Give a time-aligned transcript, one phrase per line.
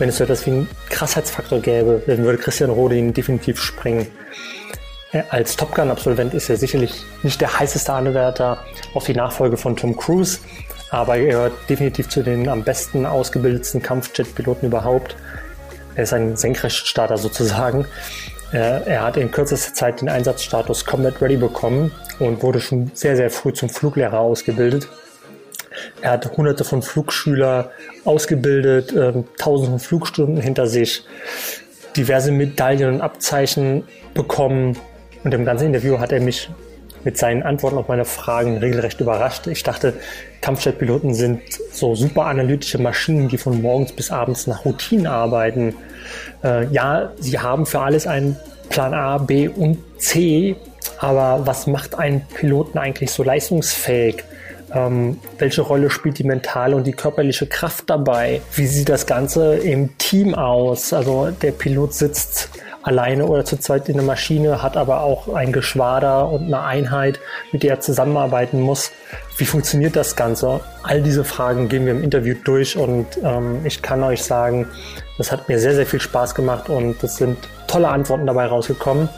[0.00, 4.08] wenn es so etwas wie einen Krassheitsfaktor gäbe, dann würde Christian Rode ihn definitiv sprengen.
[5.28, 9.96] Als Top Gun-Absolvent ist er sicherlich nicht der heißeste Anwärter auf die Nachfolge von Tom
[9.96, 10.38] Cruise,
[10.90, 15.16] aber er gehört definitiv zu den am besten ausgebildetsten Kampfjet-Piloten überhaupt.
[15.96, 17.86] Er ist ein Senkrechtstarter sozusagen.
[18.52, 23.30] Er hat in kürzester Zeit den Einsatzstatus Combat Ready bekommen und wurde schon sehr, sehr
[23.30, 24.88] früh zum Fluglehrer ausgebildet.
[26.00, 27.70] Er hat hunderte von Flugschüler
[28.04, 31.04] ausgebildet, äh, tausende von Flugstunden hinter sich,
[31.96, 33.84] diverse Medaillen und Abzeichen
[34.14, 34.76] bekommen.
[35.24, 36.50] Und im ganzen Interview hat er mich
[37.04, 39.46] mit seinen Antworten auf meine Fragen regelrecht überrascht.
[39.46, 39.94] Ich dachte,
[40.40, 41.40] Kampfjetpiloten sind
[41.72, 45.74] so super analytische Maschinen, die von morgens bis abends nach Routinen arbeiten.
[46.44, 48.36] Äh, ja, sie haben für alles einen
[48.68, 50.56] Plan A, B und C,
[50.98, 54.24] aber was macht einen Piloten eigentlich so leistungsfähig?
[54.72, 58.40] Ähm, welche Rolle spielt die mentale und die körperliche Kraft dabei?
[58.54, 60.92] Wie sieht das Ganze im Team aus?
[60.92, 62.50] Also der Pilot sitzt
[62.82, 67.20] alleine oder zu zweit in der Maschine, hat aber auch ein Geschwader und eine Einheit,
[67.52, 68.90] mit der er zusammenarbeiten muss.
[69.36, 70.60] Wie funktioniert das Ganze?
[70.82, 74.66] All diese Fragen gehen wir im Interview durch und ähm, ich kann euch sagen,
[75.18, 77.36] das hat mir sehr, sehr viel Spaß gemacht und es sind
[77.66, 79.08] tolle Antworten dabei rausgekommen.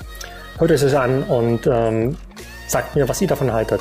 [0.59, 2.17] Hört euch an und ähm,
[2.67, 3.81] sagt mir, was ihr davon haltet.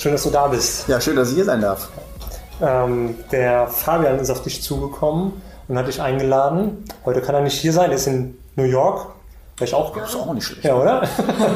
[0.00, 0.88] Schön, dass du da bist.
[0.88, 1.90] Ja, schön, dass ich hier sein darf.
[2.62, 6.86] Ähm, der Fabian ist auf dich zugekommen und hat dich eingeladen.
[7.04, 9.08] Heute kann er nicht hier sein, er ist in New York.
[9.58, 10.64] Vielleicht auch Das ist auch nicht schlecht.
[10.64, 11.02] Ja, oder?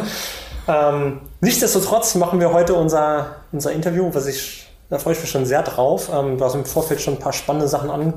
[0.69, 5.47] ähm, nichtsdestotrotz machen wir heute unser, unser Interview, was ich, da freue ich mich schon
[5.47, 6.11] sehr drauf.
[6.13, 8.13] Ähm, du hast im Vorfeld schon ein paar spannende Sachen an,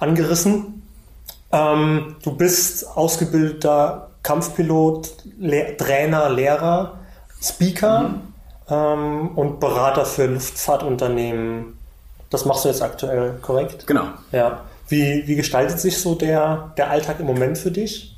[0.00, 0.86] angerissen.
[1.50, 6.98] Ähm, du bist ausgebildeter Kampfpilot, Le Trainer, Lehrer,
[7.40, 8.16] Speaker
[8.72, 11.78] ähm, und Berater für Luftfahrtunternehmen.
[12.30, 13.86] Das machst du jetzt aktuell, korrekt?
[13.86, 14.04] Genau.
[14.32, 14.62] Ja.
[14.88, 18.16] Wie, wie gestaltet sich so der, der Alltag im Moment für dich?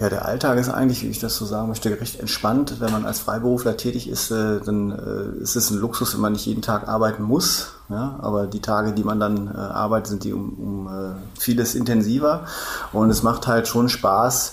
[0.00, 2.76] Ja, der Alltag ist eigentlich, wie ich das so sagen möchte, recht entspannt.
[2.78, 6.34] Wenn man als Freiberufler tätig ist, äh, dann äh, ist es ein Luxus, wenn man
[6.34, 7.72] nicht jeden Tag arbeiten muss.
[7.88, 12.44] Ja, aber die Tage, die man dann äh, arbeitet, sind die um, um vieles intensiver.
[12.92, 14.52] Und es macht halt schon Spaß,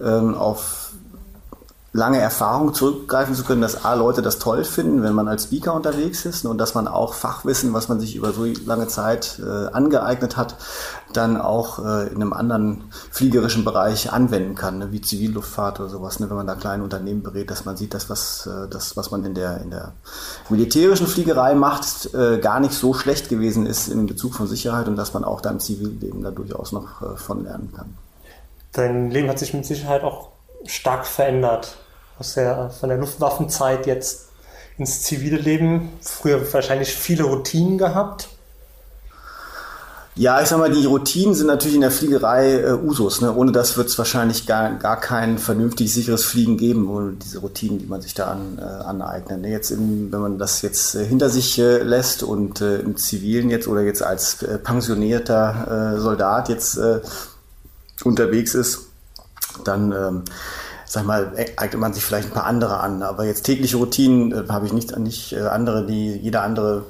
[0.00, 0.83] ähm, auf
[1.94, 5.74] lange Erfahrung zurückgreifen zu können, dass A, Leute das toll finden, wenn man als Speaker
[5.74, 9.68] unterwegs ist und dass man auch Fachwissen, was man sich über so lange Zeit äh,
[9.72, 10.56] angeeignet hat,
[11.12, 12.82] dann auch äh, in einem anderen
[13.12, 17.22] fliegerischen Bereich anwenden kann, ne, wie Zivilluftfahrt oder sowas, ne, wenn man da kleine Unternehmen
[17.22, 19.92] berät, dass man sieht, dass was, äh, das, was man in der, in der
[20.48, 24.96] militärischen Fliegerei macht, äh, gar nicht so schlecht gewesen ist in Bezug von Sicherheit und
[24.96, 27.94] dass man auch da im Zivilleben da durchaus noch äh, von lernen kann.
[28.72, 30.30] Dein Leben hat sich mit Sicherheit auch
[30.66, 31.76] stark verändert.
[32.18, 34.28] Aus der, von der Luftwaffenzeit jetzt
[34.78, 35.90] ins zivile Leben.
[36.00, 38.28] Früher wahrscheinlich viele Routinen gehabt.
[40.16, 43.20] Ja, ich sag mal, die Routinen sind natürlich in der Fliegerei äh, Usus.
[43.20, 43.34] Ne?
[43.34, 47.80] Ohne das wird es wahrscheinlich gar, gar kein vernünftig sicheres Fliegen geben, ohne diese Routinen,
[47.80, 49.40] die man sich da an, äh, aneignet.
[49.40, 49.50] Ne?
[49.50, 53.50] Jetzt, in, wenn man das jetzt äh, hinter sich äh, lässt und äh, im Zivilen
[53.50, 56.78] jetzt oder jetzt als äh, pensionierter Soldat jetzt
[58.04, 58.80] unterwegs ist,
[59.64, 60.22] dann ähm,
[60.94, 63.02] sag mal, eignet man sich vielleicht ein paar andere an.
[63.02, 66.84] Aber jetzt tägliche Routinen äh, habe ich nicht, nicht äh, andere, die jeder andere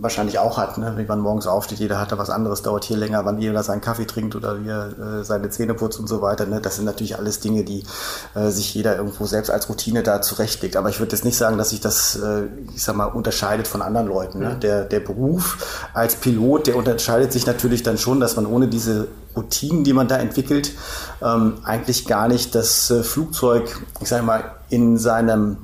[0.00, 0.78] wahrscheinlich auch hat.
[0.78, 0.94] Ne?
[0.96, 3.80] Wenn man morgens aufsteht, jeder hat da was anderes, dauert hier länger, wann jeder seinen
[3.80, 6.46] Kaffee trinkt oder wie er äh, seine Zähne putzt und so weiter.
[6.46, 6.60] Ne?
[6.60, 7.84] Das sind natürlich alles Dinge, die
[8.34, 10.76] äh, sich jeder irgendwo selbst als Routine da zurechtlegt.
[10.76, 13.82] Aber ich würde jetzt nicht sagen, dass sich das, äh, ich sag mal, unterscheidet von
[13.82, 14.40] anderen Leuten.
[14.40, 14.56] Ne?
[14.60, 19.08] Der, der Beruf als Pilot, der unterscheidet sich natürlich dann schon, dass man ohne diese
[19.36, 20.72] Routinen, die man da entwickelt,
[21.22, 25.56] ähm, eigentlich gar nicht das äh, Flugzeug, ich sage mal, in seinem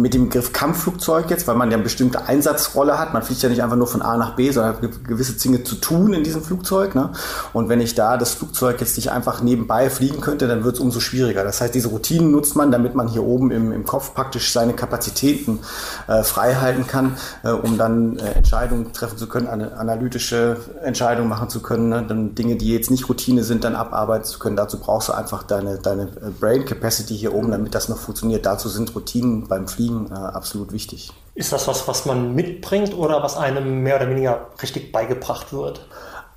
[0.00, 3.12] mit dem Begriff Kampfflugzeug jetzt, weil man ja eine bestimmte Einsatzrolle hat.
[3.12, 5.76] Man fliegt ja nicht einfach nur von A nach B, sondern hat gewisse Dinge zu
[5.76, 6.94] tun in diesem Flugzeug.
[6.94, 7.10] Ne?
[7.52, 10.80] Und wenn ich da das Flugzeug jetzt nicht einfach nebenbei fliegen könnte, dann wird es
[10.80, 11.44] umso schwieriger.
[11.44, 14.72] Das heißt, diese Routinen nutzt man, damit man hier oben im, im Kopf praktisch seine
[14.72, 15.60] Kapazitäten
[16.08, 21.28] äh, frei halten kann, äh, um dann äh, Entscheidungen treffen zu können, eine analytische Entscheidungen
[21.28, 22.04] machen zu können, ne?
[22.06, 24.56] dann Dinge, die jetzt nicht Routine sind, dann abarbeiten zu können.
[24.56, 26.08] Dazu brauchst du einfach deine, deine
[26.40, 28.46] Brain Capacity hier oben, damit das noch funktioniert.
[28.46, 31.10] Dazu sind Routinen beim Fliegen äh, absolut wichtig.
[31.34, 35.86] Ist das was, was man mitbringt oder was einem mehr oder weniger richtig beigebracht wird?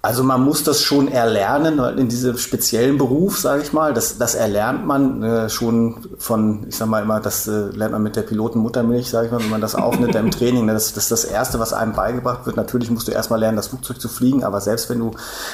[0.05, 3.91] Also man muss das schon erlernen, in diesem speziellen Beruf, sage ich mal.
[3.91, 8.03] Das, das erlernt man äh, schon von, ich sage mal immer, das äh, lernt man
[8.03, 10.67] mit der Pilotenmuttermilch, sage ich mal, wenn man das aufnimmt im Training.
[10.67, 10.73] Ne?
[10.73, 12.55] Das, das ist das Erste, was einem beigebracht wird.
[12.55, 15.09] Natürlich musst du erstmal lernen, das Flugzeug zu fliegen, aber selbst wenn du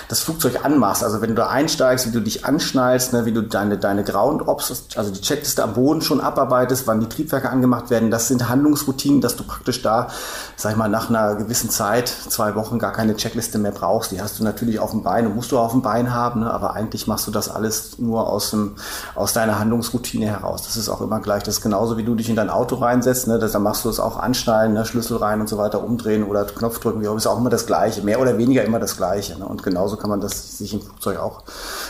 [0.09, 3.43] das Flugzeug anmachst, also wenn du da einsteigst, wie du dich anschnallst, ne, wie du
[3.43, 7.89] deine, deine Ground Ops, also die Checkliste am Boden schon abarbeitest, wann die Triebwerke angemacht
[7.89, 10.09] werden, das sind Handlungsroutinen, dass du praktisch da,
[10.57, 14.11] sag ich mal, nach einer gewissen Zeit, zwei Wochen, gar keine Checkliste mehr brauchst.
[14.11, 16.41] Die hast du du natürlich auf dem Bein und musst du auf dem Bein haben,
[16.41, 16.51] ne?
[16.51, 18.75] aber eigentlich machst du das alles nur aus, dem,
[19.15, 20.63] aus deiner Handlungsroutine heraus.
[20.63, 21.43] Das ist auch immer gleich.
[21.43, 23.27] Das ist genauso, wie du dich in dein Auto reinsetzt.
[23.27, 23.39] Ne?
[23.39, 24.85] Dann machst du es auch anschnallen, ne?
[24.85, 27.01] Schlüssel rein und so weiter, umdrehen oder Knopf drücken.
[27.01, 28.01] Wie auch, ist auch immer das Gleiche.
[28.01, 29.37] Mehr oder weniger immer das Gleiche.
[29.37, 29.45] Ne?
[29.45, 31.43] Und genauso kann man das sich im Flugzeug auch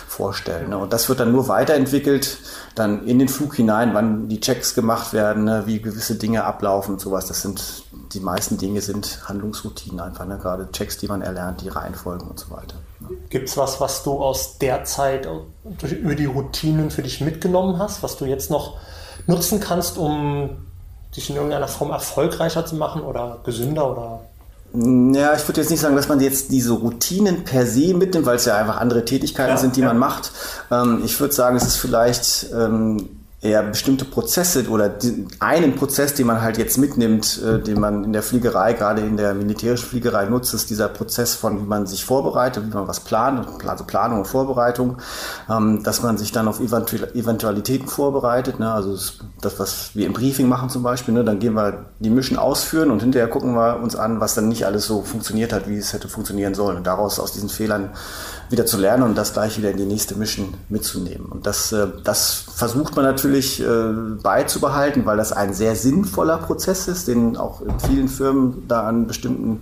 [0.08, 0.70] vorstellen.
[0.70, 0.78] Ne?
[0.78, 2.38] Und das wird dann nur weiterentwickelt,
[2.76, 5.64] dann in den Flug hinein, wann die Checks gemacht werden, ne?
[5.66, 7.28] wie gewisse Dinge ablaufen und sowas.
[7.28, 10.38] Das sind die meisten Dinge sind Handlungsroutinen einfach, ne?
[10.38, 12.76] gerade Checks, die man erlernt, die Reihenfolgen und so weiter.
[13.00, 13.10] Ne?
[13.30, 15.28] Gibt es was, was du aus der Zeit
[15.64, 18.78] durch, über die Routinen für dich mitgenommen hast, was du jetzt noch
[19.28, 20.58] nutzen kannst, um
[21.16, 24.22] dich in irgendeiner Form erfolgreicher zu machen oder gesünder oder
[24.74, 28.38] ja, ich würde jetzt nicht sagen, dass man jetzt diese Routinen per se mitnimmt, weil
[28.38, 29.88] es ja einfach andere Tätigkeiten ja, sind, die ja.
[29.88, 30.32] man macht.
[30.72, 36.14] Ähm, ich würde sagen, es ist vielleicht ähm, eher bestimmte Prozesse oder die, einen Prozess,
[36.14, 39.88] den man halt jetzt mitnimmt, äh, den man in der Fliegerei, gerade in der militärischen
[39.88, 43.84] Fliegerei nutzt, ist dieser Prozess von, wie man sich vorbereitet, wie man was plant, also
[43.84, 44.98] Planung und Vorbereitung,
[45.50, 48.72] ähm, dass man sich dann auf Eventualitäten vorbereitet, ne?
[48.72, 48.96] also
[49.42, 51.24] das, was wir im Briefing machen zum Beispiel, ne?
[51.24, 54.68] dann gehen wir die Mission ausführen und hinterher gucken wir uns an, was dann nicht
[54.68, 57.90] alles so funktioniert hat, wie es hätte funktionieren sollen und daraus aus diesen Fehlern
[58.52, 61.28] wieder zu lernen und das gleich wieder in die nächste Mission mitzunehmen.
[61.28, 63.66] Und das, äh, das versucht man natürlich äh,
[64.22, 69.08] beizubehalten, weil das ein sehr sinnvoller Prozess ist, den auch in vielen Firmen da an
[69.08, 69.62] bestimmten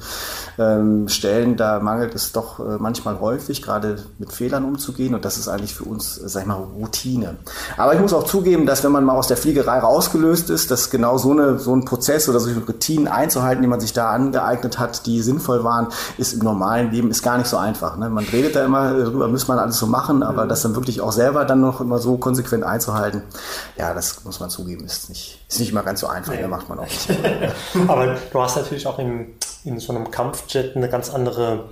[0.57, 5.13] ähm, Stellen, da mangelt es doch äh, manchmal häufig, gerade mit Fehlern umzugehen.
[5.13, 7.37] Und das ist eigentlich für uns, sag ich mal, Routine.
[7.77, 10.89] Aber ich muss auch zugeben, dass wenn man mal aus der Fliegerei rausgelöst ist, dass
[10.89, 14.79] genau so, eine, so ein Prozess oder solche Routinen einzuhalten, die man sich da angeeignet
[14.79, 15.87] hat, die sinnvoll waren,
[16.17, 17.97] ist im normalen Leben ist gar nicht so einfach.
[17.97, 18.09] Ne?
[18.09, 20.49] Man redet da immer immer darüber, müsste man alles so machen, aber mhm.
[20.49, 23.23] das dann wirklich auch selber dann noch immer so konsequent einzuhalten,
[23.77, 26.41] ja, das muss man zugeben, ist nicht, ist nicht immer ganz so einfach, nee.
[26.41, 27.09] da macht man auch nicht.
[27.87, 31.65] aber du hast natürlich auch in, in so einem Kampfjet eine ganz andere,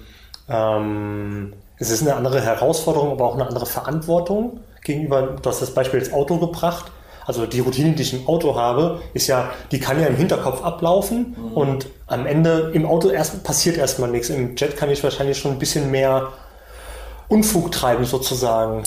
[0.50, 5.74] ähm, es ist eine andere Herausforderung, aber auch eine andere Verantwortung gegenüber, du hast das
[5.74, 6.92] Beispiel ins Auto gebracht,
[7.28, 10.64] also die Routine, die ich im Auto habe, ist ja, die kann ja im Hinterkopf
[10.64, 11.52] ablaufen mhm.
[11.52, 14.30] und am Ende im Auto erst, passiert erstmal nichts.
[14.30, 16.30] Im Jet kann ich wahrscheinlich schon ein bisschen mehr
[17.30, 18.84] Unfug treiben sozusagen.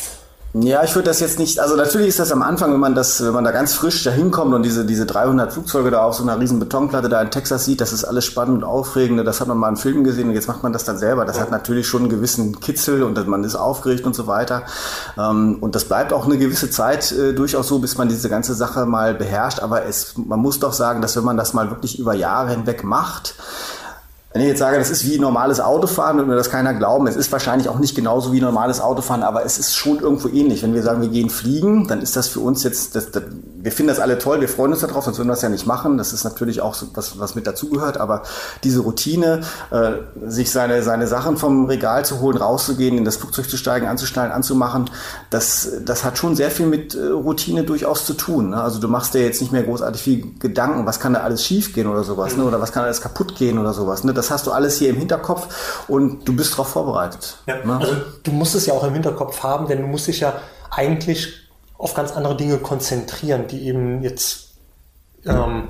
[0.53, 3.25] Ja, ich würde das jetzt nicht, also natürlich ist das am Anfang, wenn man das,
[3.25, 6.25] wenn man da ganz frisch da hinkommt und diese, diese 300 Flugzeuge da auf so
[6.25, 9.47] einer riesen Betonplatte da in Texas sieht, das ist alles spannend und aufregend, das hat
[9.47, 11.25] man mal in Filmen gesehen und jetzt macht man das dann selber.
[11.25, 14.65] Das hat natürlich schon einen gewissen Kitzel und man ist aufgeregt und so weiter.
[15.17, 18.55] Ähm, und das bleibt auch eine gewisse Zeit äh, durchaus so, bis man diese ganze
[18.55, 19.61] Sache mal beherrscht.
[19.61, 22.83] Aber es, man muss doch sagen, dass wenn man das mal wirklich über Jahre hinweg
[22.83, 23.37] macht,
[24.33, 27.09] wenn ich jetzt sage, das ist wie normales Autofahren, wird mir das keiner glauben.
[27.09, 30.63] Es ist wahrscheinlich auch nicht genauso wie normales Autofahren, aber es ist schon irgendwo ähnlich.
[30.63, 33.25] Wenn wir sagen, wir gehen fliegen, dann ist das für uns jetzt, das, das,
[33.63, 35.67] wir finden das alle toll, wir freuen uns darauf, sonst würden wir das ja nicht
[35.67, 35.99] machen.
[35.99, 38.23] Das ist natürlich auch so was, was mit dazugehört, aber
[38.65, 39.93] diese Routine, äh,
[40.27, 44.33] sich seine, seine Sachen vom Regal zu holen, rauszugehen, in das Flugzeug zu steigen, anzusteigen,
[44.33, 44.89] anzumachen,
[45.31, 48.51] das, das hat schon sehr viel mit äh, Routine durchaus zu tun.
[48.51, 48.63] Ne?
[48.63, 51.75] Also du machst dir jetzt nicht mehr großartig viel Gedanken, was kann da alles schief
[51.75, 52.45] gehen oder sowas, ne?
[52.45, 54.05] oder was kann alles kaputt gehen oder sowas.
[54.05, 54.15] Ne?
[54.15, 57.39] das hast du alles hier im Hinterkopf und du bist darauf vorbereitet.
[57.47, 57.79] Ja, ne?
[57.79, 60.35] Also du musst es ja auch im Hinterkopf haben, denn du musst dich ja
[60.71, 61.40] eigentlich
[61.81, 64.51] auf ganz andere Dinge konzentrieren, die eben jetzt
[65.27, 65.69] ähm,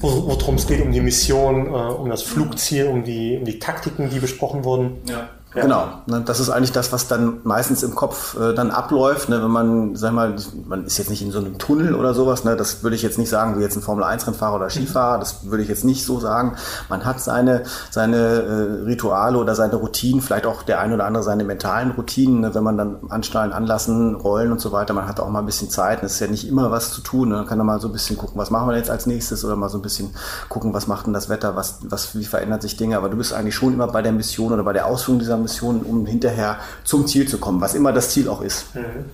[0.00, 4.10] worum es geht, um die Mission, äh, um das Flugziel, um die, um die Taktiken,
[4.10, 4.98] die besprochen wurden.
[5.06, 5.28] Ja.
[5.54, 5.62] Ja.
[5.62, 9.28] Genau, ne, das ist eigentlich das, was dann meistens im Kopf äh, dann abläuft.
[9.28, 10.36] Ne, wenn man, sag mal,
[10.68, 13.18] man ist jetzt nicht in so einem Tunnel oder sowas, ne, das würde ich jetzt
[13.18, 16.54] nicht sagen, wie jetzt ein Formel-1-Rennfahrer oder Skifahrer, das würde ich jetzt nicht so sagen.
[16.88, 21.24] Man hat seine, seine äh, Rituale oder seine Routinen, vielleicht auch der ein oder andere
[21.24, 24.94] seine mentalen Routinen, ne, wenn man dann anschnallen, anlassen, rollen und so weiter.
[24.94, 27.30] Man hat auch mal ein bisschen Zeit, es ist ja nicht immer was zu tun.
[27.30, 29.44] Ne, man kann dann mal so ein bisschen gucken, was machen wir jetzt als nächstes
[29.44, 30.14] oder mal so ein bisschen
[30.48, 32.96] gucken, was macht denn das Wetter, was, was, wie verändert sich Dinge.
[32.96, 35.82] Aber du bist eigentlich schon immer bei der Mission oder bei der Ausführung dieser Mission,
[35.82, 38.74] um hinterher zum Ziel zu kommen, was immer das Ziel auch ist.
[38.74, 39.04] Mhm.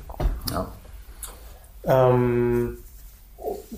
[0.52, 0.66] Ja.
[1.85, 2.78] Ähm,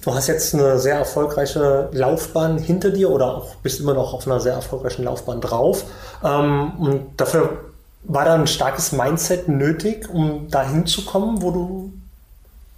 [0.00, 4.26] du hast jetzt eine sehr erfolgreiche Laufbahn hinter dir oder auch bist immer noch auf
[4.26, 5.85] einer sehr erfolgreichen Laufbahn drauf.
[6.25, 7.59] Ähm, und dafür
[8.05, 11.93] war da ein starkes Mindset nötig, um dahin zu kommen, wo du,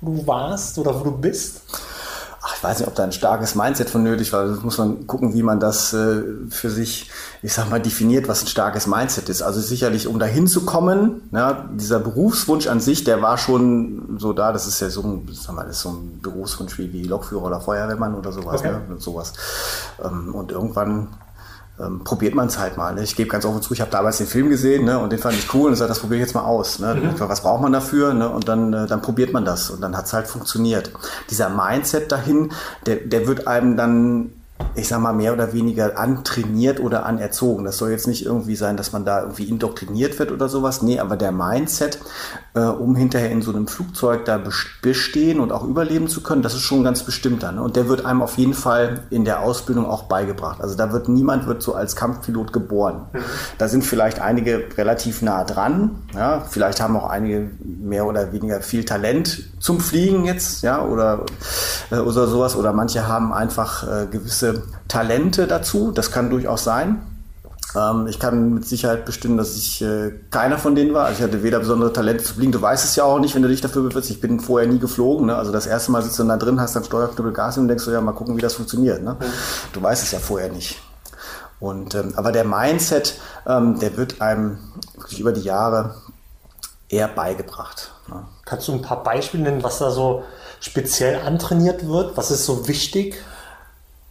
[0.00, 1.62] wo du warst oder wo du bist?
[2.60, 4.44] Ich weiß nicht, ob da ein starkes Mindset von nötig war.
[4.44, 8.42] Das muss man gucken, wie man das äh, für sich, ich sag mal, definiert, was
[8.42, 9.40] ein starkes Mindset ist.
[9.40, 14.34] Also sicherlich, um dahin zu kommen, ja, dieser Berufswunsch an sich, der war schon so
[14.34, 14.52] da.
[14.52, 17.44] Das ist ja so ein, sag mal, das ist so ein Berufswunsch wie, wie Lokführer
[17.44, 18.60] oder Feuerwehrmann oder sowas.
[18.60, 18.72] Okay.
[18.72, 18.96] Ne?
[18.98, 19.32] Sowas.
[20.04, 21.08] Ähm, und irgendwann
[21.80, 22.94] ähm, probiert man es halt mal.
[22.94, 23.02] Ne?
[23.02, 24.98] Ich gebe ganz offen zu, ich habe damals den Film gesehen ne?
[24.98, 26.78] und den fand ich cool und sage, das probiere ich jetzt mal aus.
[26.78, 26.94] Ne?
[26.94, 27.20] Mhm.
[27.20, 28.14] Was braucht man dafür?
[28.14, 28.28] Ne?
[28.28, 30.92] Und dann, äh, dann probiert man das und dann hat es halt funktioniert.
[31.30, 32.52] Dieser Mindset dahin,
[32.86, 34.30] der, der wird einem dann
[34.74, 37.64] ich sag mal, mehr oder weniger antrainiert oder anerzogen.
[37.64, 40.82] Das soll jetzt nicht irgendwie sein, dass man da irgendwie indoktriniert wird oder sowas.
[40.82, 41.98] Nee, aber der Mindset,
[42.54, 44.40] äh, um hinterher in so einem Flugzeug da
[44.82, 47.52] bestehen und auch überleben zu können, das ist schon ganz bestimmter.
[47.52, 47.62] Ne?
[47.62, 50.60] Und der wird einem auf jeden Fall in der Ausbildung auch beigebracht.
[50.60, 53.06] Also da wird niemand wird so als Kampfpilot geboren.
[53.12, 53.18] Mhm.
[53.58, 56.02] Da sind vielleicht einige relativ nah dran.
[56.14, 56.40] Ja?
[56.48, 61.26] Vielleicht haben auch einige mehr oder weniger viel Talent zum Fliegen jetzt, ja, oder,
[61.90, 62.56] äh, oder sowas.
[62.56, 65.92] Oder manche haben einfach äh, gewisse Talente dazu.
[65.92, 67.02] Das kann durchaus sein.
[67.76, 71.06] Ähm, ich kann mit Sicherheit bestimmen, dass ich äh, keiner von denen war.
[71.06, 72.52] Also ich hatte weder besondere Talente zu fliegen.
[72.52, 74.10] Du weißt es ja auch nicht, wenn du dich dafür bewirbst.
[74.10, 75.26] Ich bin vorher nie geflogen.
[75.26, 75.36] Ne?
[75.36, 77.84] Also das erste Mal sitzt du dann da drin, hast dann Steuerknüppel Gas und denkst
[77.84, 79.02] so, ja, mal gucken, wie das funktioniert.
[79.02, 79.16] Ne?
[79.20, 79.24] Mhm.
[79.72, 80.80] Du weißt es ja vorher nicht.
[81.60, 84.58] Und, ähm, aber der Mindset, ähm, der wird einem
[84.94, 85.96] wirklich über die Jahre
[86.88, 87.92] eher beigebracht.
[88.08, 88.24] Ne?
[88.50, 90.24] Kannst du ein paar Beispiele nennen, was da so
[90.58, 92.16] speziell antrainiert wird?
[92.16, 93.22] Was ist so wichtig?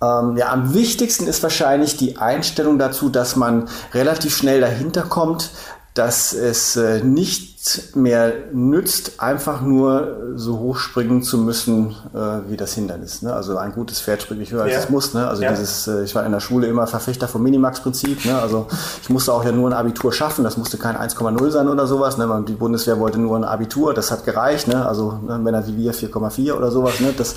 [0.01, 5.49] Ähm, ja, am wichtigsten ist wahrscheinlich die Einstellung dazu, dass man relativ schnell dahinter kommt,
[5.93, 7.58] dass es äh, nicht
[7.95, 13.21] mehr nützt, einfach nur so hoch springen zu müssen äh, wie das Hindernis.
[13.21, 13.33] Ne?
[13.33, 14.79] Also ein gutes Pferd springt nicht höher als ja.
[14.79, 15.13] es muss.
[15.13, 15.27] Ne?
[15.27, 15.51] Also ja.
[15.51, 18.25] dieses, äh, ich war in der Schule immer Verfechter vom Minimax-Prinzip.
[18.25, 18.39] Ne?
[18.39, 18.67] Also
[19.01, 20.43] ich musste auch ja nur ein Abitur schaffen.
[20.43, 22.17] Das musste kein 1,0 sein oder sowas.
[22.17, 22.45] Ne?
[22.47, 23.93] Die Bundeswehr wollte nur ein Abitur.
[23.93, 24.67] Das hat gereicht.
[24.67, 24.85] Ne?
[24.85, 26.99] Also ne, Männer wie wir 4,4 oder sowas.
[26.99, 27.13] Ne?
[27.17, 27.35] Das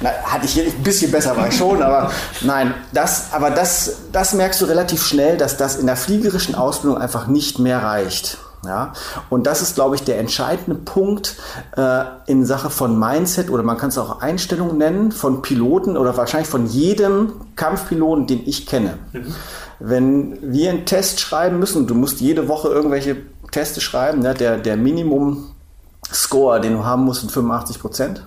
[0.00, 2.10] na, hatte ich hier ein bisschen besser war ich schon, aber
[2.42, 7.00] nein, das, aber das, das merkst du relativ schnell, dass das in der fliegerischen Ausbildung
[7.00, 8.38] einfach nicht mehr reicht.
[8.64, 8.92] Ja,
[9.30, 11.36] und das ist, glaube ich, der entscheidende Punkt
[11.76, 16.16] äh, in Sache von Mindset oder man kann es auch Einstellung nennen von Piloten oder
[16.16, 18.98] wahrscheinlich von jedem Kampfpiloten, den ich kenne.
[19.12, 19.34] Mhm.
[19.80, 23.16] Wenn wir einen Test schreiben müssen, du musst jede Woche irgendwelche
[23.50, 28.26] Teste schreiben, ne, der, der Minimum-Score, den du haben musst, sind 85 Prozent.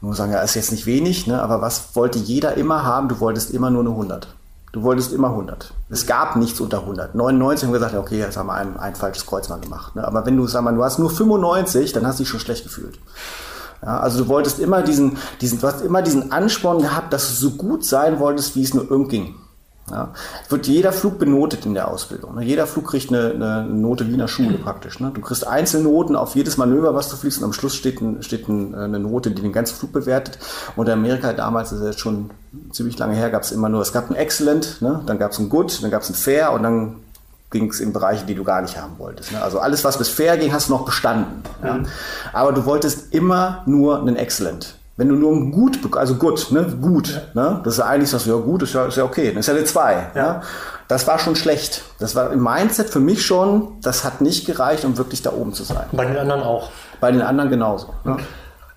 [0.00, 3.08] Man muss sagen, ja, ist jetzt nicht wenig, ne, aber was wollte jeder immer haben?
[3.08, 4.28] Du wolltest immer nur eine 100.
[4.72, 5.74] Du wolltest immer 100.
[5.90, 7.14] Es gab nichts unter 100.
[7.14, 9.94] 99 haben wir gesagt, okay, jetzt haben wir ein, ein falsches Kreuz mal gemacht.
[9.94, 10.06] Ne?
[10.06, 12.64] Aber wenn du, sag mal, du hast nur 95, dann hast du dich schon schlecht
[12.64, 12.98] gefühlt.
[13.82, 17.34] Ja, also du wolltest immer diesen, diesen, du hast immer diesen Ansporn gehabt, dass du
[17.34, 19.34] so gut sein wolltest, wie es nur irgend ging.
[19.90, 20.12] Ja,
[20.48, 22.36] wird jeder Flug benotet in der Ausbildung.
[22.36, 22.44] Ne?
[22.44, 25.00] Jeder Flug kriegt eine, eine, Note wie in der Schule praktisch.
[25.00, 25.10] Ne?
[25.12, 28.48] Du kriegst Einzelnoten auf jedes Manöver, was du fliegst, und am Schluss steht, ein, steht
[28.48, 30.38] ein, eine Note, die den ganzen Flug bewertet.
[30.76, 32.30] Und in Amerika damals, das ist jetzt schon
[32.70, 35.02] ziemlich lange her, gab es immer nur, es gab ein Excellent, ne?
[35.04, 36.96] dann gab es ein Good, dann gab es ein Fair und dann
[37.50, 39.32] ging es in Bereiche, die du gar nicht haben wolltest.
[39.32, 39.42] Ne?
[39.42, 41.42] Also alles, was bis Fair ging, hast du noch bestanden.
[41.60, 41.66] Mhm.
[41.66, 41.78] Ja?
[42.32, 44.76] Aber du wolltest immer nur einen Excellent.
[45.02, 47.42] Wenn du nur ein Gut, also gut, ne, gut, ja.
[47.42, 49.46] ne, das ist ja eigentlich das, ja gut, ist ja, ist ja okay, das ist
[49.48, 50.10] ja eine 2.
[50.14, 50.32] Ja.
[50.34, 50.42] Ne?
[50.86, 51.82] Das war schon schlecht.
[51.98, 55.54] Das war im Mindset für mich schon, das hat nicht gereicht, um wirklich da oben
[55.54, 55.86] zu sein.
[55.90, 56.70] Bei den anderen auch?
[57.00, 57.92] Bei den anderen genauso.
[58.04, 58.18] Ne?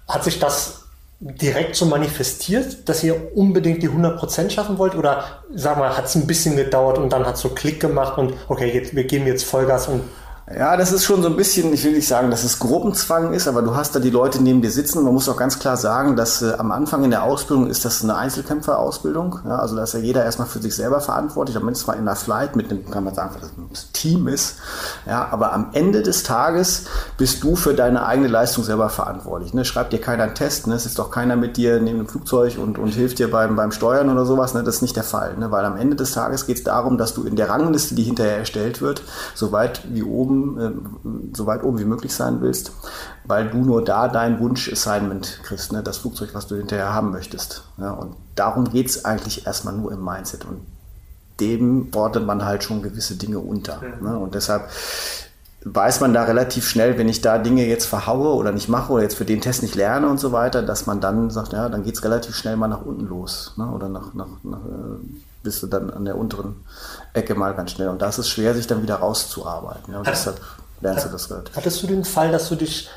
[0.07, 0.85] Hat sich das
[1.19, 4.95] direkt so manifestiert, dass ihr unbedingt die 100% schaffen wollt?
[4.95, 8.33] Oder sag mal, hat es ein bisschen gedauert und dann hat so Klick gemacht und
[8.47, 10.01] okay, jetzt, wir geben jetzt Vollgas und
[10.53, 13.47] ja, das ist schon so ein bisschen, ich will nicht sagen, dass es Gruppenzwang ist,
[13.47, 15.03] aber du hast da die Leute neben dir sitzen.
[15.03, 18.03] Man muss auch ganz klar sagen, dass äh, am Anfang in der Ausbildung ist das
[18.03, 19.39] eine Einzelkämpferausbildung.
[19.43, 22.15] Ja, also da ist ja jeder erstmal für sich selber verantwortlich, es mal in der
[22.15, 24.57] Flight mit einem, kann man sagen, dass ein Team ist.
[25.07, 26.83] Ja, aber am Ende des Tages
[27.17, 29.55] bist du für deine eigene Leistung selber verantwortlich.
[29.55, 29.65] Ne?
[29.65, 30.75] Schreibt dir keiner einen Test, ne?
[30.75, 33.71] es ist doch keiner mit dir neben dem Flugzeug und, und hilft dir beim, beim
[33.71, 34.53] Steuern oder sowas.
[34.53, 34.63] Ne?
[34.63, 35.49] Das ist nicht der Fall, ne?
[35.49, 38.37] weil am Ende des Tages geht es darum, dass du in der Rangliste, die hinterher
[38.37, 39.01] erstellt wird,
[39.33, 42.71] so weit wie oben oben, äh, so weit oben wie möglich sein willst,
[43.25, 45.83] weil du nur da dein Wunsch-Assignment kriegst, ne?
[45.83, 47.63] das Flugzeug, was du hinterher haben möchtest.
[47.77, 47.91] Ja?
[47.91, 50.45] Und darum geht es eigentlich erstmal nur im Mindset.
[50.45, 50.61] Und
[51.39, 53.81] dem ordnet man halt schon gewisse Dinge unter.
[54.01, 54.17] Ne?
[54.17, 54.69] Und deshalb
[55.65, 59.03] weiß man da relativ schnell, wenn ich da Dinge jetzt verhaue oder nicht mache oder
[59.03, 61.83] jetzt für den Test nicht lerne und so weiter, dass man dann sagt, ja, dann
[61.83, 63.53] geht es relativ schnell mal nach unten los.
[63.57, 63.67] Ne?
[63.69, 64.99] Oder nach, nach, nach äh,
[65.45, 66.65] bist du dann an der unteren
[67.13, 67.87] Ecke mal ganz schnell.
[67.87, 69.93] Und da ist es schwer, sich dann wieder rauszuarbeiten.
[69.93, 69.99] Ja?
[69.99, 70.41] Und deshalb
[70.81, 71.51] lernst du das halt.
[71.55, 72.89] Hattest du den Fall, dass du dich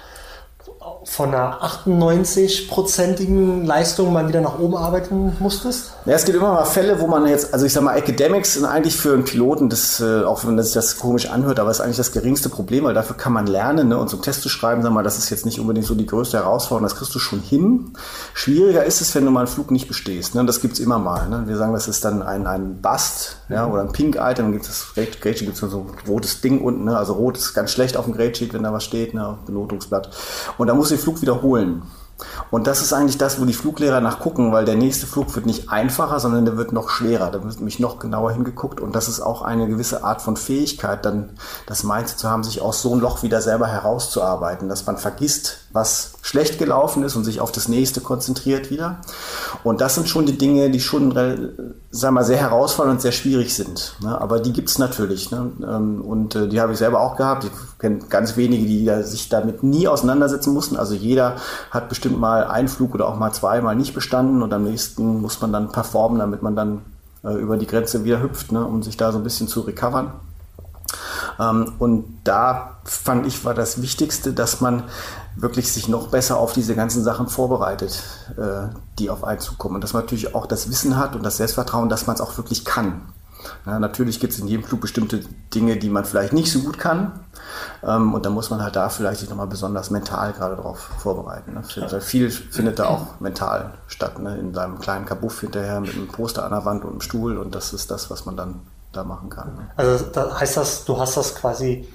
[1.10, 5.92] von einer 98-prozentigen Leistung mal wieder nach oben arbeiten musstest?
[6.04, 8.66] Ja, es gibt immer mal Fälle, wo man jetzt, also ich sag mal, Academics sind
[8.66, 11.96] eigentlich für einen Piloten, das, äh, auch wenn sich das komisch anhört, aber ist eigentlich
[11.96, 13.98] das geringste Problem, weil dafür kann man lernen, ne?
[13.98, 16.06] und so einen Test zu schreiben, sag mal, das ist jetzt nicht unbedingt so die
[16.06, 17.92] größte Herausforderung, das kriegst du schon hin.
[18.34, 20.34] Schwieriger ist es, wenn du mal einen Flug nicht bestehst.
[20.34, 20.44] Ne?
[20.44, 21.28] Das gibt's immer mal.
[21.28, 21.44] Ne?
[21.46, 24.68] Wir sagen, das ist dann ein, ein Bust ja, oder ein Pink-Item, dann gibt es
[24.68, 26.96] das Grade Sheet, gibt's so ein rotes Ding unten, ne?
[26.96, 29.38] also rot ist ganz schlecht auf dem Grade Sheet, wenn da was steht, ne?
[29.46, 30.10] Benotungsblatt.
[30.58, 31.82] Und da musst du den Flug wiederholen.
[32.50, 35.70] Und das ist eigentlich das, wo die Fluglehrer nachgucken, weil der nächste Flug wird nicht
[35.70, 37.30] einfacher, sondern der wird noch schwerer.
[37.30, 38.80] Da wird nämlich noch genauer hingeguckt.
[38.80, 41.30] Und das ist auch eine gewisse Art von Fähigkeit, dann
[41.66, 45.67] das Mindset zu haben, sich aus so einem Loch wieder selber herauszuarbeiten, dass man vergisst,
[45.72, 48.98] was schlecht gelaufen ist und sich auf das nächste konzentriert wieder.
[49.64, 51.12] Und das sind schon die Dinge, die schon,
[51.90, 53.96] sagen wir, sehr herausfordernd und sehr schwierig sind.
[54.00, 54.18] Ne?
[54.18, 55.30] Aber die gibt's natürlich.
[55.30, 55.50] Ne?
[55.62, 57.44] Ähm, und äh, die habe ich selber auch gehabt.
[57.44, 60.76] Ich kenne ganz wenige, die sich damit nie auseinandersetzen mussten.
[60.76, 61.36] Also jeder
[61.70, 65.20] hat bestimmt mal einen Flug oder auch mal zwei mal nicht bestanden und am nächsten
[65.20, 66.80] muss man dann performen, damit man dann
[67.24, 68.64] äh, über die Grenze wieder hüpft, ne?
[68.64, 70.12] um sich da so ein bisschen zu recovern.
[71.38, 74.84] Ähm, und da fand ich, war das Wichtigste, dass man
[75.40, 78.02] wirklich sich noch besser auf diese ganzen Sachen vorbereitet,
[78.36, 78.68] äh,
[78.98, 79.76] die auf einen zukommen.
[79.76, 82.36] Und dass man natürlich auch das Wissen hat und das Selbstvertrauen, dass man es auch
[82.36, 83.02] wirklich kann.
[83.66, 85.20] Ja, natürlich gibt es in jedem Flug bestimmte
[85.54, 87.20] Dinge, die man vielleicht nicht so gut kann.
[87.82, 91.54] Ähm, und da muss man halt da vielleicht sich nochmal besonders mental gerade darauf vorbereiten.
[91.54, 91.62] Ne?
[91.62, 94.36] Findet, viel findet da auch mental statt, ne?
[94.38, 97.38] in seinem kleinen Kabuff hinterher mit einem Poster an der Wand und einem Stuhl.
[97.38, 98.60] Und das ist das, was man dann
[98.92, 99.54] da machen kann.
[99.54, 99.70] Ne?
[99.76, 101.88] Also da heißt das, du hast das quasi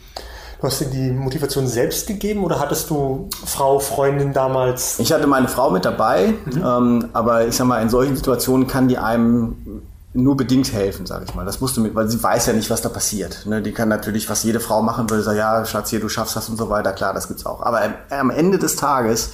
[0.64, 4.98] Du hast dir die Motivation selbst gegeben oder hattest du Frau, Freundin damals?
[4.98, 6.64] Ich hatte meine Frau mit dabei, mhm.
[6.66, 9.82] ähm, aber ich sag mal, in solchen Situationen kann die einem
[10.16, 11.46] nur bedingt helfen, sage ich mal.
[11.46, 13.46] Das musst du mit, weil sie weiß ja nicht, was da passiert.
[13.48, 13.64] Ne?
[13.64, 16.50] Die kann natürlich, was jede Frau machen würde, sagen, ja, Schatz, hier, du schaffst das
[16.50, 16.94] und so weiter.
[16.94, 17.64] Klar, das gibt's auch.
[17.64, 19.32] Aber am Ende des Tages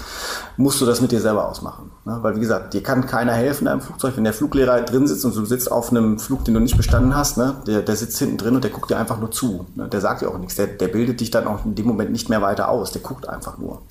[0.56, 1.92] musst du das mit dir selber ausmachen.
[2.06, 2.18] Ne?
[2.22, 4.16] Weil, wie gesagt, dir kann keiner helfen in einem Flugzeug.
[4.16, 7.16] Wenn der Fluglehrer drin sitzt und du sitzt auf einem Flug, den du nicht bestanden
[7.16, 7.56] hast, ne?
[7.68, 9.66] der, der sitzt hinten drin und der guckt dir einfach nur zu.
[9.76, 9.90] Ne?
[9.90, 10.56] Der sagt dir auch nichts.
[10.56, 12.92] Der, der bildet dich dann auch in dem Moment nicht mehr weiter aus.
[12.92, 13.82] Der guckt einfach nur.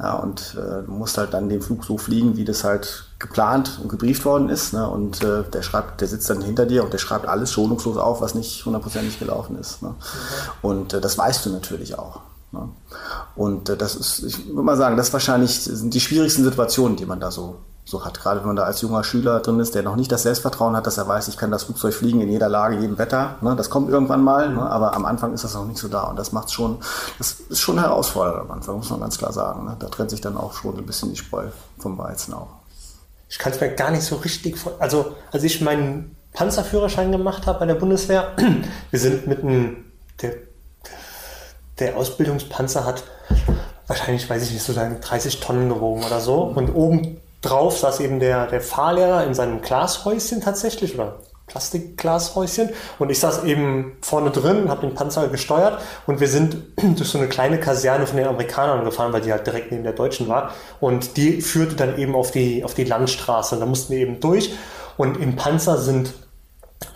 [0.00, 3.80] Ja, und äh, du musst halt dann den Flug so fliegen, wie das halt geplant
[3.82, 4.72] und gebrieft worden ist.
[4.72, 4.88] Ne?
[4.88, 8.20] Und äh, der schreibt, der sitzt dann hinter dir und der schreibt alles schonungslos auf,
[8.20, 9.82] was nicht hundertprozentig gelaufen ist.
[9.82, 9.88] Ne?
[9.88, 9.94] Mhm.
[10.62, 12.20] Und äh, das weißt du natürlich auch.
[12.52, 12.68] Ne?
[13.34, 17.06] Und äh, das ist, ich würde mal sagen, das wahrscheinlich sind die schwierigsten Situationen, die
[17.06, 17.56] man da so
[17.88, 18.20] so hat.
[18.20, 20.86] Gerade wenn man da als junger Schüler drin ist, der noch nicht das Selbstvertrauen hat,
[20.86, 23.36] dass er weiß, ich kann das Flugzeug fliegen in jeder Lage, jedem Wetter.
[23.40, 23.56] Ne?
[23.56, 24.60] Das kommt irgendwann mal, ne?
[24.60, 26.02] aber am Anfang ist das noch nicht so da.
[26.02, 26.78] Und das macht schon,
[27.18, 29.64] das ist schon herausfordernd am Anfang, muss man ganz klar sagen.
[29.64, 29.76] Ne?
[29.78, 31.46] Da trennt sich dann auch schon ein bisschen die Spreu
[31.78, 32.48] vom Weizen auch.
[33.30, 34.72] Ich kann es mir gar nicht so richtig vor.
[34.78, 38.32] Also, als ich meinen Panzerführerschein gemacht habe bei der Bundeswehr,
[38.90, 39.84] wir sind mit einem,
[40.20, 40.34] der,
[41.78, 43.04] der Ausbildungspanzer hat
[43.86, 46.42] wahrscheinlich, weiß ich nicht, so 30 Tonnen gewogen oder so.
[46.42, 52.70] Und oben drauf saß eben der, der Fahrlehrer in seinem Glashäuschen tatsächlich oder Plastikglashäuschen.
[52.98, 56.56] Und ich saß eben vorne drin, habe den Panzer gesteuert und wir sind
[56.96, 59.92] durch so eine kleine Kaserne von den Amerikanern gefahren, weil die halt direkt neben der
[59.92, 60.52] Deutschen war.
[60.80, 63.56] Und die führte dann eben auf die, auf die Landstraße.
[63.56, 64.54] Und da mussten wir eben durch.
[64.96, 66.12] Und im Panzer sind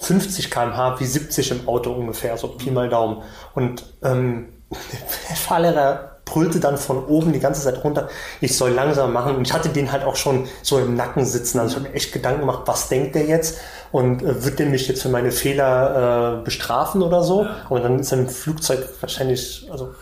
[0.01, 3.23] 50 km/h wie 70 im Auto ungefähr, so Pi mal Daumen.
[3.55, 4.49] Und ähm,
[5.29, 8.09] der Fahrlehrer brüllte dann von oben die ganze Zeit runter,
[8.41, 9.37] ich soll langsam machen.
[9.37, 11.59] Und ich hatte den halt auch schon so im Nacken sitzen.
[11.59, 13.59] Also ich habe mir echt Gedanken gemacht, was denkt der jetzt?
[13.91, 17.47] Und äh, wird der mich jetzt für meine Fehler äh, bestrafen oder so?
[17.69, 19.95] Aber dann ist er im Flugzeug wahrscheinlich, also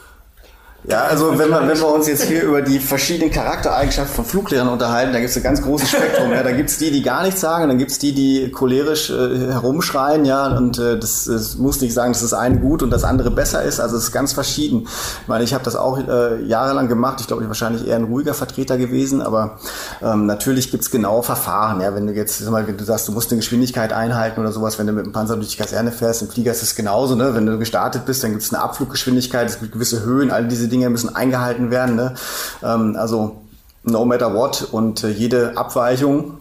[0.90, 4.68] ja, also wenn wir, wenn wir uns jetzt hier über die verschiedenen Charaktereigenschaften von Fluglehrern
[4.68, 6.32] unterhalten, da gibt es ein ganz großes Spektrum.
[6.32, 6.42] Ja.
[6.42, 9.52] Da gibt es die, die gar nichts sagen, dann gibt es die, die cholerisch äh,
[9.52, 13.04] herumschreien, ja, und äh, das, das muss nicht sagen, dass das eine gut und das
[13.04, 13.78] andere besser ist.
[13.78, 14.88] Also es ist ganz verschieden.
[15.22, 17.20] Ich meine, ich habe das auch äh, jahrelang gemacht.
[17.20, 19.58] Ich glaube, ich bin wahrscheinlich eher ein ruhiger Vertreter gewesen, aber
[20.02, 21.80] ähm, natürlich gibt es genaue Verfahren.
[21.80, 24.50] Ja, wenn du jetzt, sag mal, wenn du sagst, du musst eine Geschwindigkeit einhalten oder
[24.50, 27.14] sowas, wenn du mit dem Panzer durch die Kaserne fährst, im Flieger ist es genauso.
[27.14, 27.32] Ne?
[27.34, 30.66] Wenn du gestartet bist, dann gibt es eine Abfluggeschwindigkeit, es gibt gewisse Höhen, all diese
[30.66, 31.96] Dinge müssen eingehalten werden.
[31.96, 32.14] Ne?
[32.62, 33.42] Ähm, also
[33.82, 36.38] no matter what und äh, jede Abweichung,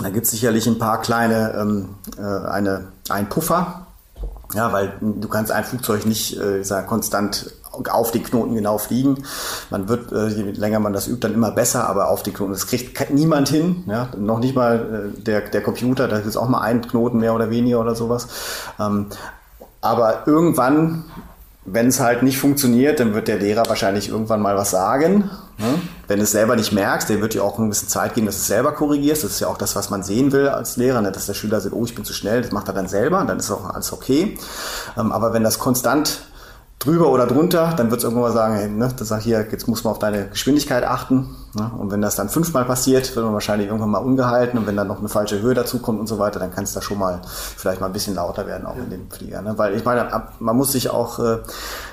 [0.00, 3.86] da gibt es sicherlich ein paar kleine, ähm, äh, eine, ein Puffer,
[4.54, 7.52] ja, weil du kannst ein Flugzeug nicht äh, sag, konstant
[7.90, 9.24] auf die Knoten genau fliegen.
[9.70, 12.52] Man wird, äh, je länger man das übt, dann immer besser, aber auf die Knoten,
[12.52, 16.48] das kriegt niemand hin, ja, noch nicht mal äh, der, der Computer, da ist auch
[16.48, 18.28] mal ein Knoten mehr oder weniger oder sowas.
[18.78, 19.06] Ähm,
[19.80, 21.04] aber irgendwann
[21.64, 25.30] wenn es halt nicht funktioniert, dann wird der Lehrer wahrscheinlich irgendwann mal was sagen.
[25.58, 25.80] Ne?
[26.08, 28.34] Wenn du es selber nicht merkst, der wird dir auch ein bisschen Zeit geben, dass
[28.36, 29.22] du es selber korrigierst.
[29.22, 31.12] Das ist ja auch das, was man sehen will als Lehrer, ne?
[31.12, 33.38] dass der Schüler sagt, oh, ich bin zu schnell, das macht er dann selber, dann
[33.38, 34.36] ist auch alles okay.
[34.98, 36.22] Ähm, aber wenn das konstant
[36.80, 39.68] drüber oder drunter, dann wird es irgendwann mal sagen, hey, ne, das sagt hier, jetzt
[39.68, 41.36] muss man auf deine Geschwindigkeit achten.
[41.54, 41.70] Ne?
[41.78, 44.88] Und wenn das dann fünfmal passiert, wird man wahrscheinlich irgendwann mal ungehalten und wenn dann
[44.88, 47.20] noch eine falsche Höhe dazu kommt und so weiter, dann kann es da schon mal
[47.24, 49.42] vielleicht mal ein bisschen lauter werden, auch in dem Flieger.
[49.42, 49.58] Ne?
[49.58, 51.38] Weil ich meine, man muss sich auch äh,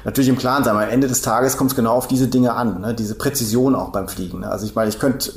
[0.06, 2.80] natürlich im Klaren sein, am Ende des Tages kommt es genau auf diese Dinge an,
[2.80, 2.94] ne?
[2.94, 4.40] diese Präzision auch beim Fliegen.
[4.40, 4.50] Ne?
[4.50, 5.30] Also ich meine, ich könnte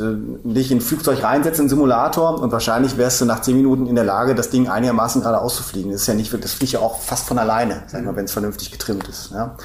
[0.45, 3.87] äh, dich in ein Flugzeug reinsetzen, in Simulator und wahrscheinlich wärst du nach zehn Minuten
[3.87, 5.91] in der Lage, das Ding einigermaßen gerade auszufliegen.
[5.91, 8.33] Das ist ja nicht, das fliegt ja auch fast von alleine, sag mal, wenn es
[8.33, 9.33] vernünftig getrimmt ist.
[9.33, 9.57] Ja?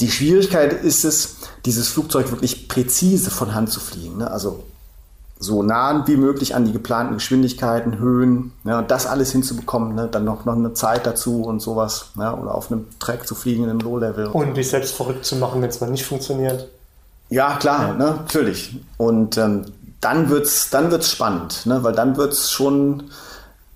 [0.00, 4.18] Die Schwierigkeit ist es, dieses Flugzeug wirklich präzise von Hand zu fliegen.
[4.18, 4.30] Ne?
[4.30, 4.64] Also
[5.38, 10.08] so nah wie möglich an die geplanten Geschwindigkeiten, Höhen, ja, und das alles hinzubekommen, ne?
[10.10, 13.64] dann noch, noch eine Zeit dazu und sowas, ja, oder auf einem Track zu fliegen
[13.64, 14.28] in einem Low-Level.
[14.28, 16.68] Und dich selbst verrückt zu machen, wenn es mal nicht funktioniert.
[17.30, 17.94] Ja, klar, ja.
[17.94, 18.04] Ne?
[18.04, 18.78] natürlich.
[18.96, 19.66] Und ähm,
[20.00, 21.82] dann wird's, dann wird's spannend, ne?
[21.82, 23.04] weil dann wird es schon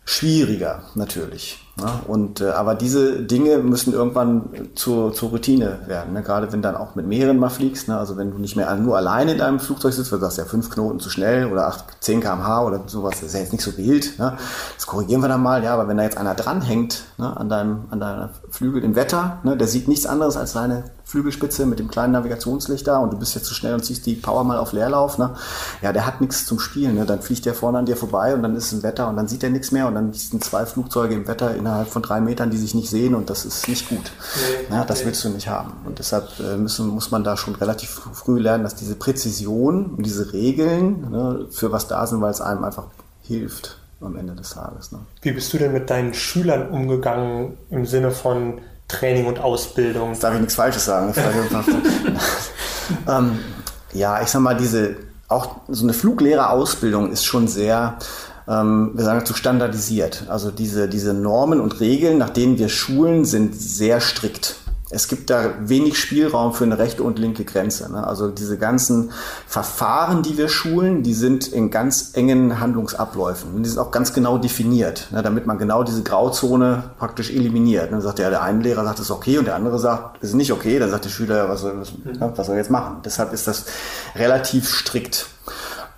[0.05, 1.59] schwieriger, natürlich.
[1.81, 6.13] Ja, und, äh, aber diese Dinge müssen irgendwann zur, zur Routine werden.
[6.13, 6.23] Ne?
[6.23, 7.89] Gerade wenn dann auch mit mehreren mal fliegst.
[7.89, 7.97] Ne?
[7.97, 10.45] Also wenn du nicht mehr nur alleine in deinem Flugzeug sitzt, weil du sagst ja
[10.45, 13.63] fünf Knoten zu schnell oder acht, zehn kmh oder sowas, das ist ja jetzt nicht
[13.63, 14.19] so wild.
[14.19, 14.37] Ne?
[14.77, 15.63] Das korrigieren wir dann mal.
[15.63, 17.37] Ja, aber wenn da jetzt einer dranhängt ne?
[17.37, 19.57] an deinem an deiner Flügel im Wetter, ne?
[19.57, 23.35] der sieht nichts anderes als deine Flügelspitze mit dem kleinen Navigationslicht da und du bist
[23.35, 25.31] jetzt zu schnell und ziehst die Power mal auf Leerlauf, ne?
[25.81, 27.07] Ja, der hat nichts zum Spielen, ne?
[27.07, 29.43] Dann fliegt der vorne an dir vorbei und dann ist ein Wetter und dann sieht
[29.43, 32.57] er nichts mehr und dann sind zwei Flugzeuge im Wetter innerhalb von drei Metern, die
[32.57, 34.11] sich nicht sehen und das ist nicht gut.
[34.71, 35.07] Nee, ja, das nee.
[35.07, 35.73] willst du nicht haben.
[35.85, 40.05] Und deshalb äh, müssen, muss man da schon relativ früh lernen, dass diese Präzision und
[40.05, 42.85] diese Regeln ne, für was da sind, weil es einem einfach
[43.23, 44.93] hilft am Ende des Tages.
[44.93, 45.01] Ne?
[45.23, 50.13] Wie bist du denn mit deinen Schülern umgegangen im Sinne von Training und Ausbildung.
[50.13, 51.13] Jetzt darf ich nichts Falsches sagen.
[53.09, 53.39] ähm,
[53.93, 54.97] ja, ich sag mal, diese,
[55.29, 57.99] auch so eine Fluglehrerausbildung ist schon sehr,
[58.49, 60.25] ähm, wir sagen dazu standardisiert.
[60.29, 64.57] Also diese, diese Normen und Regeln, nach denen wir schulen, sind sehr strikt
[64.91, 67.93] es gibt da wenig Spielraum für eine rechte und linke Grenze.
[67.93, 68.07] Ne?
[68.07, 69.13] Also diese ganzen
[69.47, 73.55] Verfahren, die wir schulen, die sind in ganz engen Handlungsabläufen.
[73.55, 75.23] Und die sind auch ganz genau definiert, ne?
[75.23, 77.93] damit man genau diese Grauzone praktisch eliminiert.
[77.93, 80.31] Dann sagt ja, der eine Lehrer sagt, es ist okay und der andere sagt, es
[80.31, 80.79] ist nicht okay.
[80.79, 82.33] Dann sagt der Schüler, was soll, was, mhm.
[82.37, 82.99] was soll er jetzt machen?
[83.05, 83.67] Deshalb ist das
[84.17, 85.27] relativ strikt.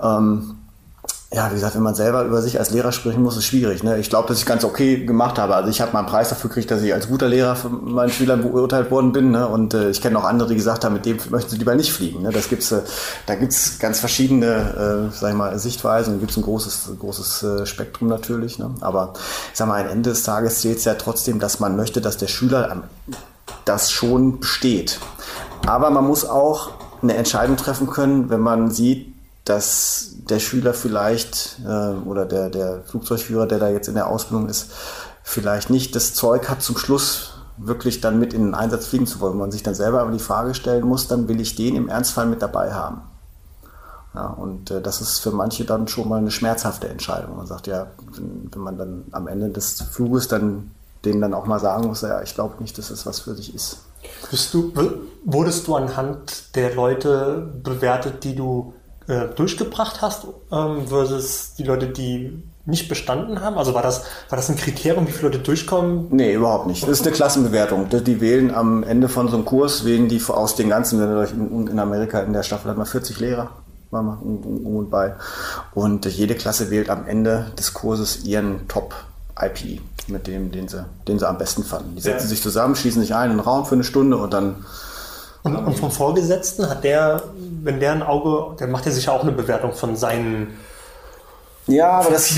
[0.02, 0.56] Ähm,
[1.32, 3.84] ja, wie gesagt, wenn man selber über sich als Lehrer sprechen muss, ist schwierig.
[3.84, 3.98] Ne?
[3.98, 5.54] Ich glaube, dass ich ganz okay gemacht habe.
[5.54, 8.10] Also ich habe mal einen Preis dafür gekriegt, dass ich als guter Lehrer von meinen
[8.10, 9.30] Schülern beurteilt worden bin.
[9.30, 9.46] Ne?
[9.46, 11.92] Und äh, ich kenne auch andere, die gesagt haben, mit dem möchten sie lieber nicht
[11.92, 12.22] fliegen.
[12.22, 12.30] Ne?
[12.32, 12.82] Das gibt's, äh,
[13.26, 16.14] da gibt's ganz verschiedene, äh, sag ich mal, Sichtweisen.
[16.14, 18.58] Da gibt's ein großes, großes äh, Spektrum natürlich.
[18.58, 18.74] Ne?
[18.80, 19.12] Aber
[19.52, 22.16] ich sag mal, am Ende des Tages zählt es ja trotzdem, dass man möchte, dass
[22.16, 22.82] der Schüler
[23.66, 24.98] das schon besteht.
[25.64, 26.70] Aber man muss auch
[27.02, 29.14] eine Entscheidung treffen können, wenn man sieht,
[29.44, 34.48] dass der Schüler vielleicht äh, oder der, der Flugzeugführer, der da jetzt in der Ausbildung
[34.48, 34.70] ist,
[35.22, 39.20] vielleicht nicht das Zeug hat, zum Schluss wirklich dann mit in den Einsatz fliegen zu
[39.20, 39.36] wollen.
[39.36, 42.26] Man sich dann selber aber die Frage stellen muss, dann will ich den im Ernstfall
[42.26, 43.02] mit dabei haben.
[44.14, 47.36] Ja, und äh, das ist für manche dann schon mal eine schmerzhafte Entscheidung.
[47.36, 50.70] Man sagt ja, wenn, wenn man dann am Ende des Fluges dann
[51.04, 53.54] denen dann auch mal sagen muss, ja, ich glaube nicht, dass es was für dich
[53.54, 53.78] ist.
[54.52, 54.72] Du,
[55.24, 58.74] wurdest du anhand der Leute bewertet, die du
[59.10, 63.58] äh, durchgebracht hast, ähm, versus die Leute, die nicht bestanden haben?
[63.58, 66.06] Also war das, war das ein Kriterium, wie viele Leute durchkommen?
[66.10, 66.82] Nee, überhaupt nicht.
[66.84, 67.88] Das ist eine Klassenbewertung.
[67.90, 71.00] Die wählen am Ende von so einem Kurs, wählen die aus den ganzen,
[71.68, 73.50] in Amerika in der Staffel hat man 40 Lehrer,
[73.90, 75.14] war mal um und bei.
[75.74, 81.18] Und jede Klasse wählt am Ende des Kurses ihren Top-IP, mit dem, den sie, den
[81.18, 81.96] sie am besten fanden.
[81.96, 82.28] Die setzen ja.
[82.28, 84.64] sich zusammen, schließen sich ein in einen Raum für eine Stunde und dann
[85.42, 87.22] und, und, vom Vorgesetzten hat der,
[87.62, 90.58] wenn der ein Auge, der macht ja sicher auch eine Bewertung von seinen.
[91.66, 92.36] Ja, aber das,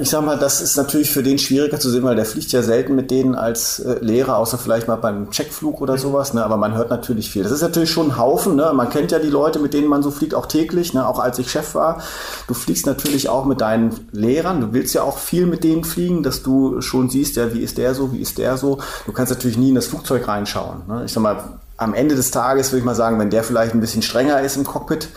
[0.00, 2.62] ich sag mal, das ist natürlich für den schwieriger zu sehen, weil der fliegt ja
[2.62, 5.98] selten mit denen als äh, Lehrer, außer vielleicht mal beim Checkflug oder mhm.
[5.98, 6.44] sowas, ne?
[6.44, 7.44] aber man hört natürlich viel.
[7.44, 8.72] Das ist natürlich schon ein Haufen, ne?
[8.74, 11.06] man kennt ja die Leute, mit denen man so fliegt, auch täglich, ne?
[11.06, 12.02] auch als ich Chef war.
[12.48, 16.24] Du fliegst natürlich auch mit deinen Lehrern, du willst ja auch viel mit denen fliegen,
[16.24, 18.78] dass du schon siehst, ja, wie ist der so, wie ist der so.
[19.06, 20.82] Du kannst natürlich nie in das Flugzeug reinschauen.
[20.88, 21.02] Ne?
[21.04, 23.80] Ich sag mal, am Ende des Tages würde ich mal sagen, wenn der vielleicht ein
[23.80, 25.08] bisschen strenger ist im Cockpit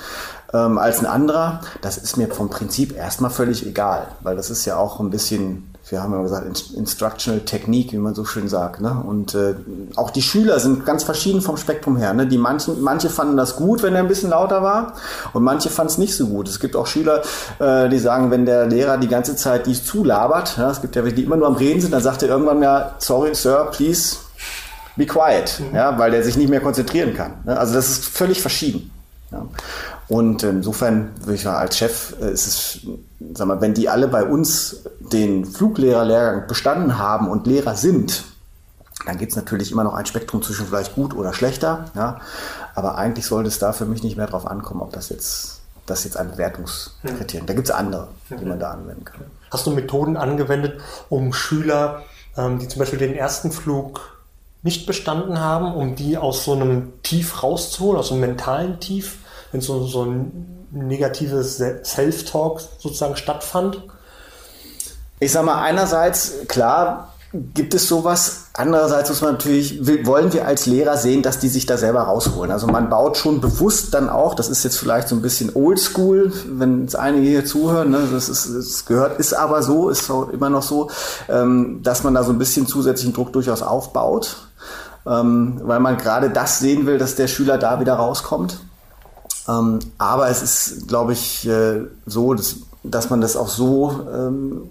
[0.53, 4.65] ähm, als ein anderer, das ist mir vom Prinzip erstmal völlig egal, weil das ist
[4.65, 6.45] ja auch ein bisschen wir haben ja gesagt,
[6.75, 8.81] Instructional Technique, wie man so schön sagt.
[8.81, 9.03] Ne?
[9.05, 9.55] Und äh,
[9.95, 12.13] auch die Schüler sind ganz verschieden vom Spektrum her.
[12.13, 12.27] Ne?
[12.27, 14.93] Die manchen, manche fanden das gut, wenn er ein bisschen lauter war,
[15.33, 16.47] und manche fanden es nicht so gut.
[16.47, 17.21] Es gibt auch Schüler,
[17.59, 21.03] äh, die sagen, wenn der Lehrer die ganze Zeit dies zulabert, ja, es gibt ja
[21.03, 24.17] welche, die immer nur am Reden sind, dann sagt er irgendwann ja, sorry, Sir, please
[25.01, 25.75] be quiet, mhm.
[25.75, 27.33] ja, weil der sich nicht mehr konzentrieren kann.
[27.43, 27.57] Ne?
[27.57, 28.91] Also das ist völlig verschieden.
[29.31, 29.47] Ja.
[30.07, 32.79] Und insofern würde ich sagen, als Chef äh, ist es,
[33.33, 38.25] sag mal, wenn die alle bei uns den Fluglehrerlehrgang bestanden haben und Lehrer sind,
[39.05, 42.19] Dann gibt es natürlich immer noch ein Spektrum zwischen vielleicht gut oder schlechter, ja.
[42.75, 46.03] Aber eigentlich sollte es da für mich nicht mehr drauf ankommen, ob das jetzt, das
[46.03, 47.47] jetzt ein Bewertungskriterium.
[47.47, 49.21] Da gibt es andere, die man da anwenden kann.
[49.49, 52.03] Hast du Methoden angewendet, um Schüler,
[52.37, 54.20] ähm, die zum Beispiel den ersten Flug
[54.63, 59.17] nicht bestanden haben, um die aus so einem Tief rauszuholen, aus so einem mentalen Tief,
[59.51, 63.81] wenn so, so ein negatives Self-Talk sozusagen stattfand?
[65.19, 68.47] Ich sag mal, einerseits, klar, gibt es sowas.
[68.53, 72.51] Andererseits muss man natürlich, wollen wir als Lehrer sehen, dass die sich da selber rausholen.
[72.51, 76.33] Also man baut schon bewusst dann auch, das ist jetzt vielleicht so ein bisschen oldschool,
[76.47, 80.49] wenn jetzt einige hier zuhören, ne, das, ist, das gehört, ist aber so, ist immer
[80.49, 80.89] noch so,
[81.29, 84.49] ähm, dass man da so ein bisschen zusätzlichen Druck durchaus aufbaut,
[85.07, 88.59] ähm, weil man gerade das sehen will, dass der Schüler da wieder rauskommt.
[89.47, 94.69] Ähm, aber es ist, glaube ich, äh, so, dass, dass man das auch so ähm,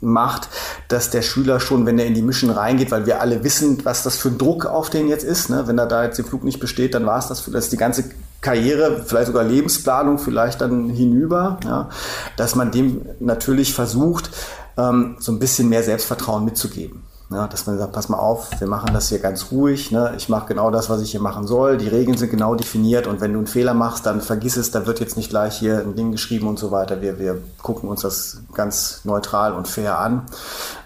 [0.00, 0.48] macht,
[0.88, 4.02] dass der Schüler schon, wenn er in die Mission reingeht, weil wir alle wissen, was
[4.02, 5.50] das für ein Druck auf den jetzt ist.
[5.50, 5.66] Ne?
[5.66, 7.76] Wenn er da jetzt den Flug nicht besteht, dann war es das, das ist die
[7.76, 8.04] ganze
[8.40, 11.90] Karriere, vielleicht sogar Lebensplanung, vielleicht dann hinüber, ja?
[12.36, 14.30] dass man dem natürlich versucht,
[14.76, 17.02] ähm, so ein bisschen mehr Selbstvertrauen mitzugeben.
[17.30, 19.90] Ja, dass man sagt, pass mal auf, wir machen das hier ganz ruhig.
[19.90, 20.14] Ne?
[20.16, 21.76] Ich mache genau das, was ich hier machen soll.
[21.76, 24.86] Die Regeln sind genau definiert und wenn du einen Fehler machst, dann vergiss es, da
[24.86, 27.02] wird jetzt nicht gleich hier ein Ding geschrieben und so weiter.
[27.02, 30.22] Wir, wir gucken uns das ganz neutral und fair an,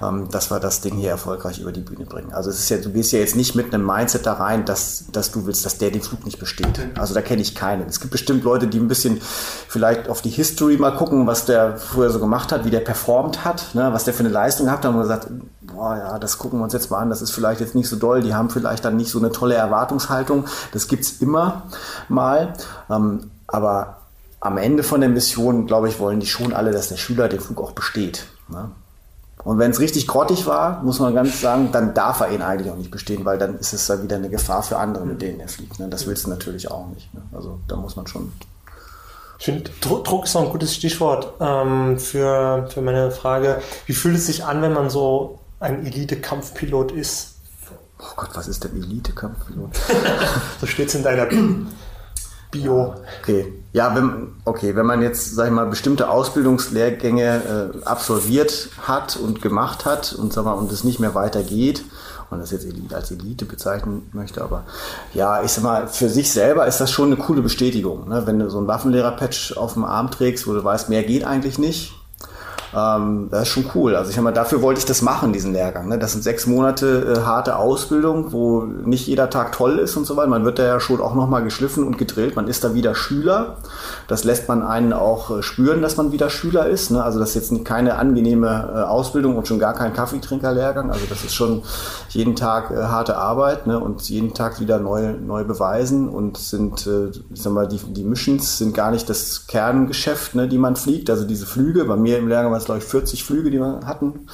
[0.02, 2.32] ähm, dass wir das Ding hier erfolgreich über die Bühne bringen.
[2.32, 5.04] Also es ist ja, du gehst ja jetzt nicht mit einem Mindset da rein, dass,
[5.12, 6.88] dass du willst, dass der den Flug nicht besteht.
[6.98, 7.88] Also da kenne ich keinen.
[7.88, 9.20] Es gibt bestimmt Leute, die ein bisschen
[9.68, 13.44] vielleicht auf die History mal gucken, was der früher so gemacht hat, wie der performt
[13.44, 13.90] hat, ne?
[13.92, 14.82] was der für eine Leistung hat.
[14.82, 15.28] Da haben wir gesagt,
[15.60, 17.96] boah, ja, das gucken wir uns jetzt mal an, das ist vielleicht jetzt nicht so
[17.96, 20.46] doll, die haben vielleicht dann nicht so eine tolle Erwartungshaltung.
[20.72, 21.62] Das gibt es immer
[22.08, 22.54] mal.
[22.90, 23.98] Ähm, aber
[24.40, 27.40] am Ende von der Mission, glaube ich, wollen die schon alle, dass der Schüler den
[27.40, 28.26] Flug auch besteht.
[28.48, 28.70] Ne?
[29.44, 32.70] Und wenn es richtig grottig war, muss man ganz sagen, dann darf er ihn eigentlich
[32.70, 35.40] auch nicht bestehen, weil dann ist es da wieder eine Gefahr für andere, mit denen
[35.40, 35.80] er fliegt.
[35.80, 35.88] Ne?
[35.88, 37.12] Das willst du natürlich auch nicht.
[37.12, 37.22] Ne?
[37.32, 38.32] Also da muss man schon
[39.42, 43.60] ich finde, Druck ist noch ein gutes Stichwort ähm, für, für meine Frage.
[43.86, 47.36] Wie fühlt es sich an, wenn man so ein Elite-Kampfpilot ist.
[47.98, 49.70] Oh Gott, was ist denn Elite-Kampfpilot?
[50.60, 51.26] so steht es in deiner
[52.50, 52.94] Bio.
[53.20, 53.52] Okay.
[53.72, 59.40] Ja, wenn, okay, wenn man jetzt, sag ich mal, bestimmte Ausbildungslehrgänge äh, absolviert hat und
[59.40, 61.84] gemacht hat und, sag mal, und es nicht mehr weitergeht,
[62.30, 64.64] und das jetzt Elite, als Elite bezeichnen möchte, aber
[65.12, 68.08] ja, ich sag mal, für sich selber ist das schon eine coole Bestätigung.
[68.08, 68.26] Ne?
[68.26, 71.58] Wenn du so einen Waffenlehrer-Patch auf dem Arm trägst, wo du weißt, mehr geht eigentlich
[71.58, 71.92] nicht,
[72.74, 73.96] ähm, das ist schon cool.
[73.96, 75.88] Also ich habe mal, dafür wollte ich das machen, diesen Lehrgang.
[75.88, 75.98] Ne?
[75.98, 80.16] Das sind sechs Monate äh, harte Ausbildung, wo nicht jeder Tag toll ist und so
[80.16, 80.28] weiter.
[80.28, 82.36] Man wird da ja schon auch nochmal geschliffen und gedrillt.
[82.36, 83.58] Man ist da wieder Schüler.
[84.08, 86.90] Das lässt man einen auch äh, spüren, dass man wieder Schüler ist.
[86.90, 87.02] Ne?
[87.02, 90.90] Also das ist jetzt keine angenehme äh, Ausbildung und schon gar kein Kaffeetrinkerlehrgang.
[90.90, 91.62] Also das ist schon
[92.08, 93.78] jeden Tag äh, harte Arbeit ne?
[93.78, 98.04] und jeden Tag wieder neu, neu beweisen und sind, äh, ich sag mal, die, die
[98.04, 101.10] Missions sind gar nicht das Kerngeschäft, ne, die man fliegt.
[101.10, 104.26] Also diese Flüge, bei mir im Lehrgang es glaube ich 40 Flüge, die wir hatten.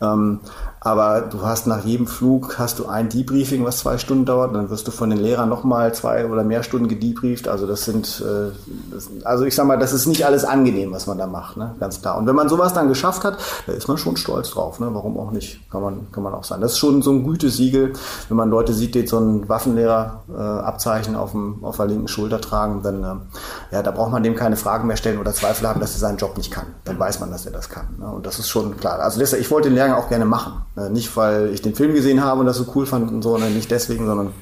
[0.00, 0.40] Ähm,
[0.86, 4.54] aber du hast nach jedem Flug hast du ein Debriefing, was zwei Stunden dauert.
[4.54, 7.48] Dann wirst du von den Lehrern nochmal zwei oder mehr Stunden gedebrieft.
[7.48, 8.52] Also das sind, äh,
[8.92, 11.74] das, also ich sag mal, das ist nicht alles angenehm, was man da macht, ne?
[11.80, 12.16] ganz klar.
[12.16, 14.78] Und wenn man sowas dann geschafft hat, da ist man schon stolz drauf.
[14.78, 14.86] Ne?
[14.92, 15.68] Warum auch nicht?
[15.72, 16.60] Kann man, kann man auch sein.
[16.60, 17.94] Das ist schon so ein Gütesiegel,
[18.28, 22.82] wenn man Leute sieht, die so ein Waffenlehrer-Abzeichen äh, auf, auf der linken Schulter tragen,
[22.84, 25.94] dann äh, ja, da braucht man dem keine Fragen mehr stellen oder Zweifel haben, dass
[25.94, 26.66] er seinen Job nicht kann.
[26.84, 27.88] Dann weiß man, dass er das kann.
[27.98, 28.06] Ne?
[28.06, 29.00] Und das ist schon klar.
[29.00, 30.62] Also deshalb, ich wollte den Lehrgang auch gerne machen.
[30.76, 33.32] Äh, nicht, weil ich den Film gesehen habe und das so cool fand und so,
[33.32, 34.32] sondern nicht deswegen, sondern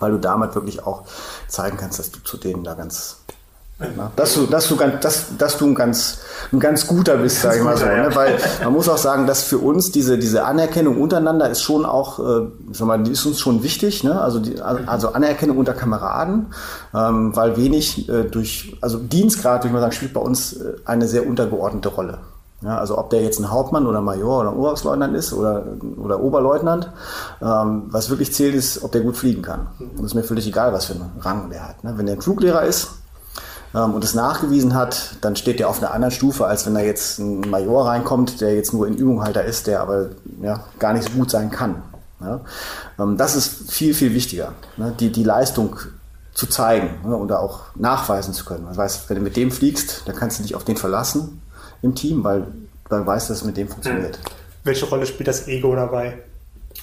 [0.00, 1.04] weil du damit wirklich auch
[1.48, 3.18] zeigen kannst, dass du zu denen da ganz
[3.78, 7.42] na, dass du, dass du, ganz, dass, dass du ein ganz, ein ganz guter bist,
[7.42, 7.84] sag ich mal so.
[7.84, 8.08] Ne?
[8.14, 12.18] Weil man muss auch sagen, dass für uns diese, diese Anerkennung untereinander ist schon auch,
[12.18, 14.02] äh, sag mal, die ist uns schon wichtig.
[14.02, 14.18] Ne?
[14.18, 16.54] Also, die, also Anerkennung unter Kameraden,
[16.94, 20.76] ähm, weil wenig äh, durch, also Dienstgrad, würde ich mal sagen, spielt bei uns äh,
[20.86, 22.20] eine sehr untergeordnete Rolle.
[22.66, 25.64] Ja, also ob der jetzt ein Hauptmann oder Major oder Oberstleutnant ist oder,
[25.98, 26.90] oder Oberleutnant,
[27.40, 29.68] ähm, was wirklich zählt, ist, ob der gut fliegen kann.
[29.78, 31.84] Und es ist mir völlig egal, was für einen Rang der hat.
[31.84, 31.94] Ne?
[31.96, 32.88] Wenn der ein Fluglehrer ist
[33.72, 36.80] ähm, und es nachgewiesen hat, dann steht der auf einer anderen Stufe, als wenn da
[36.80, 40.06] jetzt ein Major reinkommt, der jetzt nur in Übunghalter ist, der aber
[40.42, 41.84] ja, gar nicht so gut sein kann.
[42.20, 42.40] Ja?
[42.98, 44.92] Ähm, das ist viel, viel wichtiger, ne?
[44.98, 45.76] die, die Leistung
[46.34, 47.16] zu zeigen ne?
[47.16, 48.66] oder auch nachweisen zu können.
[48.68, 51.40] Das heißt, wenn du mit dem fliegst, dann kannst du dich auf den verlassen
[51.82, 52.46] im Team, weil
[52.90, 54.16] man weiß, dass es mit dem funktioniert.
[54.16, 54.22] Hm.
[54.64, 56.18] Welche Rolle spielt das Ego dabei?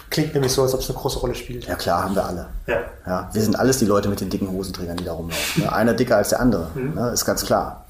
[0.10, 1.66] Klingt nämlich so, als ob es eine große Rolle spielt.
[1.66, 2.48] Ja klar, haben wir alle.
[2.68, 2.78] Ja.
[3.06, 5.68] ja wir sind alles die Leute mit den dicken Hosenträgern, die da rumlaufen.
[5.68, 6.94] Einer dicker als der andere, mhm.
[6.96, 7.86] ne, ist ganz klar.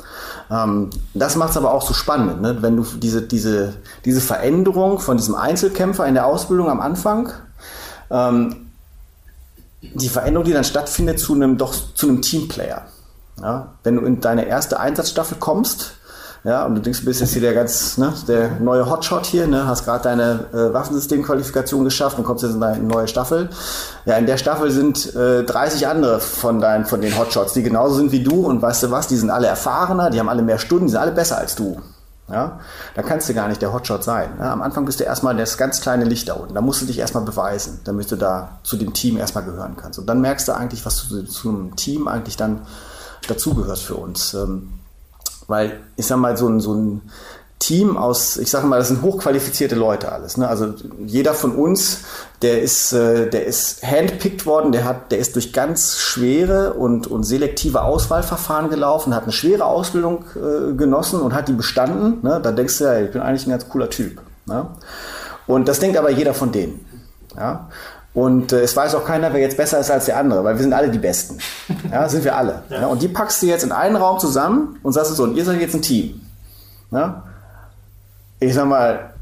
[0.49, 2.61] Ähm, das macht es aber auch so spannend, ne?
[2.61, 3.73] wenn du diese, diese,
[4.05, 7.31] diese Veränderung von diesem Einzelkämpfer in der Ausbildung am Anfang
[8.09, 8.67] ähm,
[9.81, 12.85] die Veränderung, die dann stattfindet, zu einem doch zu einem Teamplayer.
[13.41, 13.73] Ja?
[13.83, 15.95] Wenn du in deine erste Einsatzstaffel kommst,
[16.43, 19.47] ja, und du denkst, du bist jetzt hier der ganz, ne, der neue Hotshot hier,
[19.47, 23.49] ne, hast gerade deine äh, Waffensystemqualifikation geschafft und kommst jetzt in deine neue Staffel.
[24.05, 27.95] Ja, in der Staffel sind äh, 30 andere von deinen, von den Hotshots, die genauso
[27.95, 30.59] sind wie du und weißt du was, die sind alle erfahrener, die haben alle mehr
[30.59, 31.81] Stunden, die sind alle besser als du.
[32.29, 32.59] Ja,
[32.95, 34.29] da kannst du gar nicht der Hotshot sein.
[34.39, 36.55] Ja, am Anfang bist du erstmal das ganz kleine Licht da unten.
[36.55, 39.99] Da musst du dich erstmal beweisen, damit du da zu dem Team erstmal gehören kannst.
[39.99, 42.61] Und dann merkst du eigentlich, was du zu einem Team eigentlich dann
[43.27, 44.33] dazugehörst für uns.
[44.33, 44.69] Ähm,
[45.47, 47.01] weil, ich sag mal, so ein, so ein
[47.63, 50.35] Team aus, ich sage mal, das sind hochqualifizierte Leute alles.
[50.35, 50.47] Ne?
[50.47, 50.73] Also
[51.05, 52.01] jeder von uns,
[52.41, 57.07] der ist, äh, der ist handpicked worden, der hat, der ist durch ganz schwere und,
[57.07, 62.19] und selektive Auswahlverfahren gelaufen, hat eine schwere Ausbildung äh, genossen und hat die bestanden.
[62.21, 62.41] Ne?
[62.43, 64.19] Da denkst du ja, ich bin eigentlich ein ganz cooler Typ.
[64.45, 64.67] Ne?
[65.47, 66.85] Und das denkt aber jeder von denen.
[67.37, 67.69] Ja?
[68.13, 70.61] Und äh, es weiß auch keiner, wer jetzt besser ist als der andere, weil wir
[70.61, 71.39] sind alle die Besten.
[71.91, 72.63] Ja, sind wir alle.
[72.69, 72.81] Ja.
[72.81, 75.45] Ja, und die packst du jetzt in einen Raum zusammen und sagst so, und ihr
[75.45, 76.21] seid jetzt ein Team.
[76.91, 77.23] Ja?
[78.39, 79.13] Ich sag mal,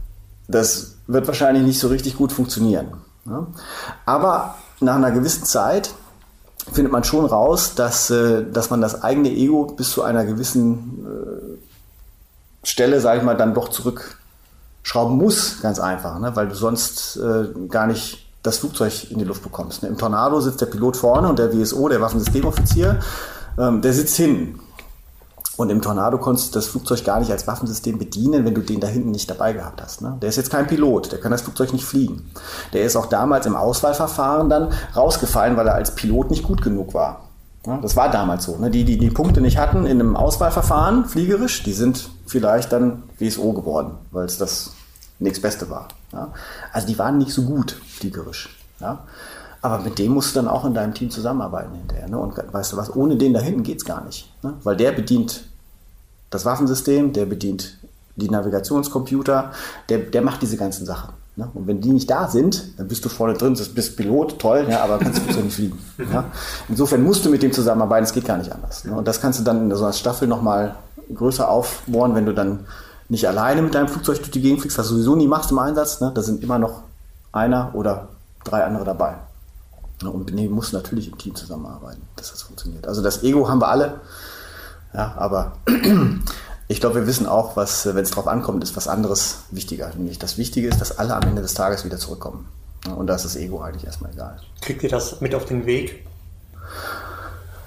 [0.48, 2.92] das wird wahrscheinlich nicht so richtig gut funktionieren.
[3.26, 3.48] Ja?
[4.06, 5.92] Aber nach einer gewissen Zeit
[6.74, 11.06] findet man schon raus, dass, äh, dass man das eigene Ego bis zu einer gewissen
[11.06, 16.36] äh, Stelle, sage ich mal, dann doch zurückschrauben muss, ganz einfach, ne?
[16.36, 19.84] weil du sonst äh, gar nicht das Flugzeug in die Luft bekommst.
[19.84, 23.00] Im Tornado sitzt der Pilot vorne und der WSO, der Waffensystemoffizier,
[23.58, 24.60] ähm, der sitzt hinten.
[25.58, 28.80] Und im Tornado konntest du das Flugzeug gar nicht als Waffensystem bedienen, wenn du den
[28.80, 30.02] da hinten nicht dabei gehabt hast.
[30.02, 30.18] Ne?
[30.22, 32.32] Der ist jetzt kein Pilot, der kann das Flugzeug nicht fliegen.
[32.74, 36.96] Der ist auch damals im Auswahlverfahren dann rausgefallen, weil er als Pilot nicht gut genug
[36.96, 37.28] war.
[37.68, 38.58] Ja, das war damals so.
[38.58, 38.72] Ne?
[38.72, 43.54] Die, die die Punkte nicht hatten in einem Auswahlverfahren, fliegerisch, die sind vielleicht dann WSO
[43.54, 44.72] geworden, weil es das
[45.22, 45.88] nichts Beste war.
[46.12, 46.34] Ja?
[46.74, 48.58] Also die waren nicht so gut fliegerisch.
[48.80, 49.04] Ja?
[49.62, 52.10] Aber mit dem musst du dann auch in deinem Team zusammenarbeiten hinterher.
[52.10, 52.18] Ne?
[52.18, 54.32] Und weißt du was, ohne den da hinten geht es gar nicht.
[54.44, 54.56] Ne?
[54.64, 55.44] Weil der bedient
[56.32, 57.78] das Waffensystem, der bedient
[58.16, 59.52] die Navigationscomputer,
[59.90, 61.14] der, der macht diese ganzen Sachen.
[61.36, 61.50] Ne?
[61.54, 64.84] Und wenn die nicht da sind, dann bist du vorne drin, bist Pilot, toll, ja,
[64.84, 65.80] aber kannst du nicht fliegen.
[66.12, 66.26] Ja?
[66.68, 68.84] Insofern musst du mit dem zusammenarbeiten, es geht gar nicht anders.
[68.86, 68.94] Ne?
[68.94, 70.76] Und das kannst du dann in so einer Staffel nochmal
[71.14, 72.66] größer aufbohren, wenn du dann
[73.12, 75.60] nicht alleine mit deinem Flugzeug durch die Gegend fliegst, was du sowieso nie machst im
[75.60, 76.00] Einsatz.
[76.00, 76.14] Ne?
[76.16, 76.84] Da sind immer noch
[77.34, 78.08] einer oder
[78.46, 79.16] drei andere dabei.
[80.02, 82.88] Und nee, muss natürlich im Team zusammenarbeiten, dass das funktioniert.
[82.88, 84.00] Also das Ego haben wir alle,
[84.94, 85.58] ja, aber
[86.70, 89.92] ich glaube, wir wissen auch, was, wenn es drauf ankommt, ist was anderes wichtiger.
[89.94, 92.48] Nämlich das Wichtige ist, dass alle am Ende des Tages wieder zurückkommen.
[92.96, 94.40] Und da ist das Ego eigentlich erstmal egal.
[94.62, 96.08] Kriegt ihr das mit auf den Weg?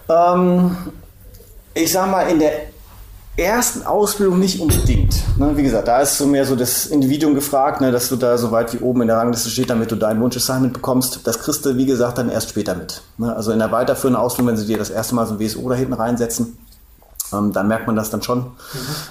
[0.08, 0.74] Ähm,
[1.74, 2.73] ich sag mal, in der
[3.36, 5.16] ersten Ausbildung nicht unbedingt.
[5.38, 5.56] Ne?
[5.56, 7.90] Wie gesagt, da ist so mehr so das Individuum gefragt, ne?
[7.90, 10.72] dass du da so weit wie oben in der Rangliste steht, damit du dein Wunsch-Assignment
[10.72, 11.26] bekommst.
[11.26, 13.02] Das kriegst du, wie gesagt, dann erst später mit.
[13.18, 13.34] Ne?
[13.34, 15.74] Also in der weiterführenden Ausbildung, wenn sie dir das erste Mal so ein WSO da
[15.74, 16.58] hinten reinsetzen,
[17.32, 18.38] ähm, dann merkt man das dann schon.
[18.38, 18.46] Mhm.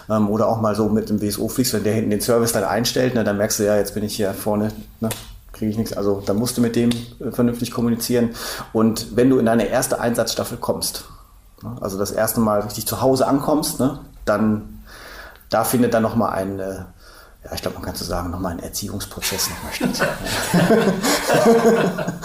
[0.09, 2.63] Ähm, oder auch mal so mit dem WSO fliegst, wenn der hinten den Service dann
[2.63, 3.25] einstellt, ne?
[3.25, 5.09] dann merkst du ja, jetzt bin ich hier vorne, ne?
[5.51, 5.93] kriege ich nichts.
[5.93, 8.29] Also da musst du mit dem äh, vernünftig kommunizieren.
[8.71, 11.03] Und wenn du in deine erste Einsatzstaffel kommst,
[11.61, 11.75] ne?
[11.81, 13.99] also das erste Mal richtig zu Hause ankommst, ne?
[14.25, 14.73] Dann
[15.53, 16.83] da findet dann nochmal ein, äh,
[17.43, 20.07] ja, ich glaube, man kann so sagen, nochmal ein Erziehungsprozess nochmal statt.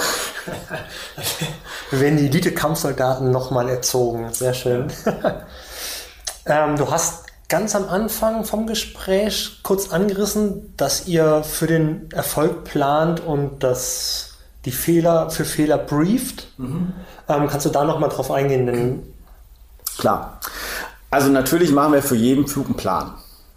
[1.90, 4.32] Werden die Elite-Kampfsoldaten nochmal erzogen.
[4.32, 4.90] Sehr schön.
[6.46, 12.64] ähm, du hast ganz am Anfang vom Gespräch kurz angerissen, dass ihr für den Erfolg
[12.64, 14.34] plant und dass
[14.64, 16.48] die Fehler für Fehler brieft.
[16.58, 16.92] Mhm.
[17.28, 18.66] Ähm, kannst du da nochmal drauf eingehen?
[18.66, 19.02] Denn
[19.98, 20.38] Klar.
[21.10, 23.14] Also natürlich machen wir für jeden Flug einen Plan.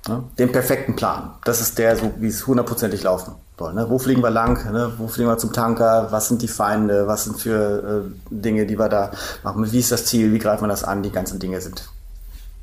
[0.07, 0.23] Ne?
[0.37, 1.31] Den perfekten Plan.
[1.43, 3.73] Das ist der, so wie es hundertprozentig laufen soll.
[3.73, 3.89] Ne?
[3.89, 4.71] Wo fliegen wir lang?
[4.71, 4.93] Ne?
[4.97, 6.07] Wo fliegen wir zum Tanker?
[6.11, 7.07] Was sind die Feinde?
[7.07, 9.11] Was sind für äh, Dinge, die wir da
[9.43, 9.71] machen?
[9.71, 10.33] Wie ist das Ziel?
[10.33, 11.03] Wie greifen wir das an?
[11.03, 11.87] Die ganzen Dinge sind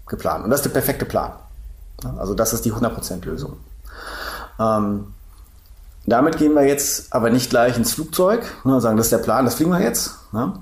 [0.07, 0.45] geplant.
[0.45, 1.33] Und das ist der perfekte Plan.
[2.03, 2.15] Ne?
[2.19, 3.59] Also das ist die 100% Lösung.
[4.59, 5.15] Ähm,
[6.07, 9.19] damit gehen wir jetzt aber nicht gleich ins Flugzeug ne, und sagen, das ist der
[9.19, 10.13] Plan, das fliegen wir jetzt.
[10.33, 10.55] Ne?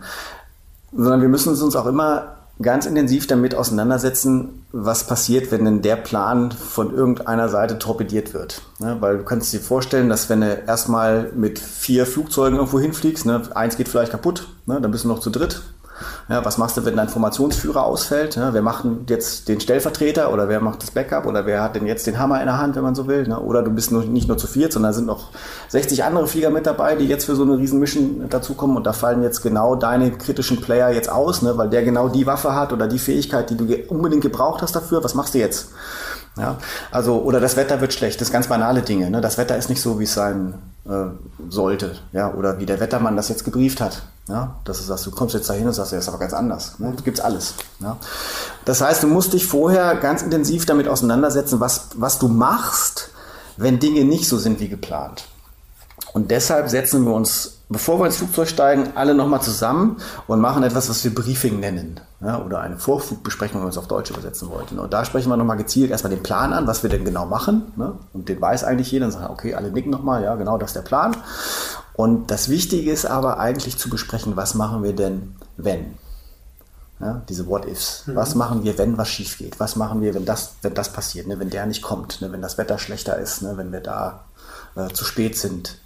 [0.92, 5.96] Sondern wir müssen uns auch immer ganz intensiv damit auseinandersetzen, was passiert, wenn denn der
[5.96, 8.62] Plan von irgendeiner Seite torpediert wird.
[8.78, 8.96] Ne?
[9.00, 13.42] Weil du kannst dir vorstellen, dass wenn du erstmal mit vier Flugzeugen irgendwo hinfliegst, ne,
[13.54, 15.62] eins geht vielleicht kaputt, ne, dann bist du noch zu dritt,
[16.28, 18.36] ja, was machst du, wenn dein Formationsführer ausfällt?
[18.36, 21.86] Ja, wer macht jetzt den Stellvertreter oder wer macht das Backup oder wer hat denn
[21.86, 23.26] jetzt den Hammer in der Hand, wenn man so will?
[23.26, 23.38] Ne?
[23.38, 25.30] Oder du bist nur, nicht nur zu viert, sondern sind noch
[25.68, 28.92] 60 andere Flieger mit dabei, die jetzt für so eine riesen Mission dazukommen und da
[28.92, 31.56] fallen jetzt genau deine kritischen Player jetzt aus, ne?
[31.56, 35.02] weil der genau die Waffe hat oder die Fähigkeit, die du unbedingt gebraucht hast dafür.
[35.04, 35.68] Was machst du jetzt?
[36.38, 36.58] Ja,
[36.90, 39.10] also, oder das Wetter wird schlecht, das ganz banale Dinge.
[39.10, 39.20] Ne?
[39.22, 40.54] Das Wetter ist nicht so, wie es sein
[40.88, 41.06] äh,
[41.48, 44.02] sollte, ja, oder wie der Wettermann das jetzt gebrieft hat.
[44.28, 46.80] Ja, dass du sagst, du kommst jetzt dahin und sagst, ja, ist aber ganz anders.
[46.80, 46.94] Ne?
[47.04, 47.54] Gibt's alles.
[47.78, 47.96] Ja.
[48.64, 53.10] Das heißt, du musst dich vorher ganz intensiv damit auseinandersetzen, was, was du machst,
[53.56, 55.26] wenn Dinge nicht so sind wie geplant.
[56.12, 59.96] Und deshalb setzen wir uns, bevor wir ins Flugzeug steigen, alle nochmal zusammen
[60.26, 62.00] und machen etwas, was wir Briefing nennen.
[62.20, 64.78] Ja, oder eine Vorflugbesprechung, wenn wir es auf Deutsch übersetzen wollten.
[64.78, 67.72] Und da sprechen wir nochmal gezielt erstmal den Plan an, was wir denn genau machen.
[67.76, 67.92] Ne?
[68.14, 70.76] Und den weiß eigentlich jeder und sagt, okay, alle nicken nochmal, ja, genau, das ist
[70.76, 71.16] der Plan.
[71.92, 75.96] Und das Wichtige ist aber eigentlich zu besprechen, was machen wir denn, wenn?
[77.00, 78.06] Ja, diese What-Ifs.
[78.06, 78.16] Mhm.
[78.16, 79.60] Was machen wir, wenn was schief geht?
[79.60, 81.26] Was machen wir, wenn das, wenn das passiert?
[81.26, 81.38] Ne?
[81.38, 82.32] Wenn der nicht kommt, ne?
[82.32, 83.58] wenn das Wetter schlechter ist, ne?
[83.58, 84.24] wenn wir da
[84.76, 85.78] äh, zu spät sind,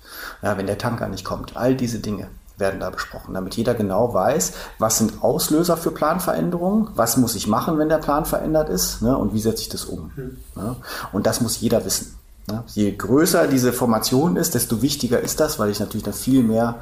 [0.42, 1.56] ja, wenn der Tanker nicht kommt.
[1.56, 2.28] All diese Dinge
[2.60, 7.46] werden da besprochen, damit jeder genau weiß, was sind Auslöser für Planveränderungen, was muss ich
[7.46, 10.12] machen, wenn der Plan verändert ist ne, und wie setze ich das um.
[10.14, 10.36] Mhm.
[10.56, 10.76] Ja,
[11.12, 12.16] und das muss jeder wissen.
[12.50, 16.42] Ja, je größer diese Formation ist, desto wichtiger ist das, weil ich natürlich dann viel
[16.42, 16.76] mehr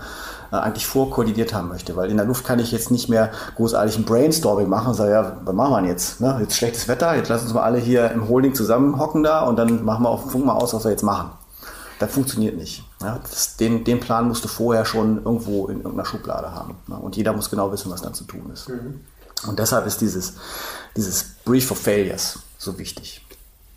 [0.51, 1.97] äh, eigentlich vorkoordiniert haben möchte.
[1.97, 5.11] Weil in der Luft kann ich jetzt nicht mehr großartig ein Brainstorming machen und sagen,
[5.11, 6.21] ja, was machen wir jetzt?
[6.21, 6.39] Ne?
[6.41, 9.85] Jetzt schlechtes Wetter, jetzt lassen uns mal alle hier im Holding zusammenhocken da und dann
[9.85, 11.31] machen wir auf dem Funk mal aus, was wir jetzt machen.
[11.99, 12.85] Das funktioniert nicht.
[13.01, 16.77] Ja, das, den, den Plan musst du vorher schon irgendwo in irgendeiner Schublade haben.
[16.87, 16.97] Ne?
[16.97, 18.69] Und jeder muss genau wissen, was dann zu tun ist.
[18.69, 19.01] Mhm.
[19.47, 20.35] Und deshalb ist dieses,
[20.97, 23.25] dieses Brief for Failures so wichtig.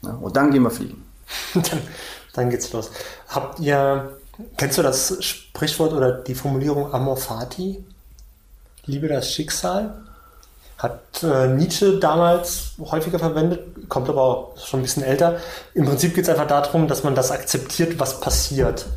[0.01, 0.15] Ne?
[0.15, 1.03] Und dann gehen wir fliegen.
[1.53, 1.81] dann,
[2.33, 2.91] dann geht's los.
[3.27, 4.17] Habt ihr,
[4.57, 7.83] kennst du das Sprichwort oder die Formulierung Amor Fati?
[8.85, 10.03] Liebe das Schicksal?
[10.81, 15.37] Hat äh, Nietzsche damals häufiger verwendet, kommt aber auch schon ein bisschen älter.
[15.75, 18.87] Im Prinzip geht es einfach darum, dass man das akzeptiert, was passiert.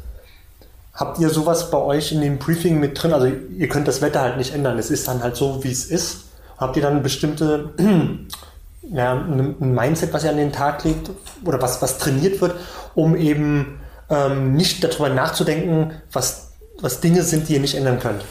[0.95, 3.13] Habt ihr sowas bei euch in dem Briefing mit drin?
[3.13, 4.79] Also ihr könnt das Wetter halt nicht ändern.
[4.79, 6.21] Es ist dann halt so, wie es ist.
[6.57, 7.75] Habt ihr dann bestimmte
[8.83, 11.11] ja, ein Mindset, was ihr an den Tag legt
[11.45, 12.55] oder was, was trainiert wird,
[12.95, 18.25] um eben ähm, nicht darüber nachzudenken, was, was Dinge sind, die ihr nicht ändern könnt?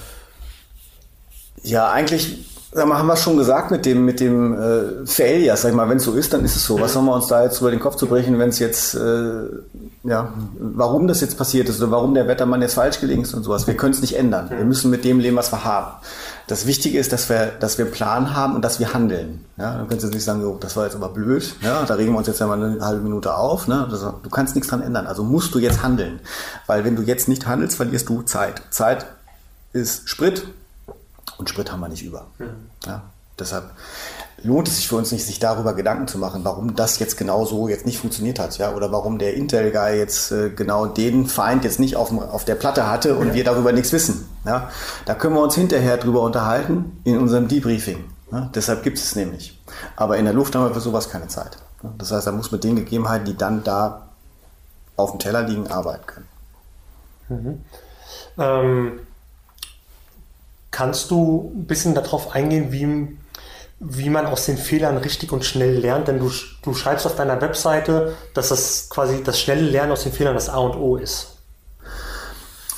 [1.61, 2.45] Ja, eigentlich
[2.75, 5.87] Sag mal, haben wir schon gesagt mit dem, mit dem äh, Failure, sag ich mal,
[5.89, 6.79] wenn es so ist, dann ist es so.
[6.79, 9.43] Was sollen wir uns da jetzt über den Kopf zu brechen, wenn es jetzt, äh,
[10.03, 13.43] ja, warum das jetzt passiert ist oder warum der Wettermann jetzt falsch gelegen ist und
[13.43, 13.67] sowas.
[13.67, 14.49] Wir können es nicht ändern.
[14.49, 15.91] Wir müssen mit dem leben, was wir haben.
[16.47, 19.45] Das Wichtige ist, dass wir, dass wir Plan haben und dass wir handeln.
[19.57, 21.55] Ja, dann kannst du nicht sagen, oh, das war jetzt aber blöd.
[21.61, 23.67] Ja, da regen wir uns jetzt ja mal eine halbe Minute auf.
[23.67, 23.87] Ne?
[24.23, 25.05] Du kannst nichts dran ändern.
[25.05, 26.19] Also musst du jetzt handeln.
[26.65, 28.63] Weil wenn du jetzt nicht handelst, verlierst du Zeit.
[28.71, 29.05] Zeit
[29.73, 30.47] ist Sprit,
[31.37, 32.27] und Sprit haben wir nicht über.
[32.37, 32.69] Mhm.
[32.85, 33.03] Ja,
[33.39, 33.71] deshalb
[34.43, 37.45] lohnt es sich für uns nicht, sich darüber Gedanken zu machen, warum das jetzt genau
[37.45, 41.63] so jetzt nicht funktioniert hat, ja, oder warum der Intel-Guy jetzt äh, genau den Feind
[41.63, 43.33] jetzt nicht auf, auf der Platte hatte und ja.
[43.35, 44.27] wir darüber nichts wissen.
[44.45, 44.69] Ja.
[45.05, 48.03] Da können wir uns hinterher drüber unterhalten in unserem Debriefing.
[48.31, 48.49] Ja.
[48.53, 49.59] Deshalb gibt es nämlich.
[49.95, 51.57] Aber in der Luft haben wir für sowas keine Zeit.
[51.81, 51.93] Ja.
[51.97, 54.09] Das heißt, da muss mit den Gegebenheiten, die dann da
[54.95, 56.27] auf dem Teller liegen, arbeiten können.
[57.29, 57.61] Mhm.
[58.37, 58.99] Ähm
[60.73, 63.15] Kannst du ein bisschen darauf eingehen, wie,
[63.79, 66.07] wie man aus den Fehlern richtig und schnell lernt?
[66.07, 66.31] Denn du,
[66.63, 70.49] du schreibst auf deiner Webseite, dass das quasi das schnelle Lernen aus den Fehlern das
[70.49, 71.37] A und O ist.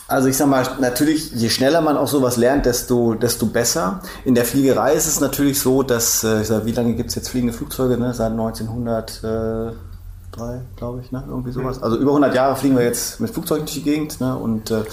[0.10, 4.02] Also ich sag mal, natürlich, je schneller man auch sowas lernt, desto, desto besser.
[4.26, 7.16] In der Fliegerei ist es natürlich so, dass, äh, ich sag, wie lange gibt es
[7.16, 7.98] jetzt fliegende Flugzeuge?
[7.98, 8.14] Ne?
[8.14, 9.72] Seit 1900, äh,
[10.36, 11.24] drei, glaube ich, ne?
[11.28, 11.82] irgendwie sowas.
[11.82, 14.36] Also über 100 Jahre fliegen wir jetzt mit Flugzeugen durch die Gegend ne?
[14.36, 14.84] und äh,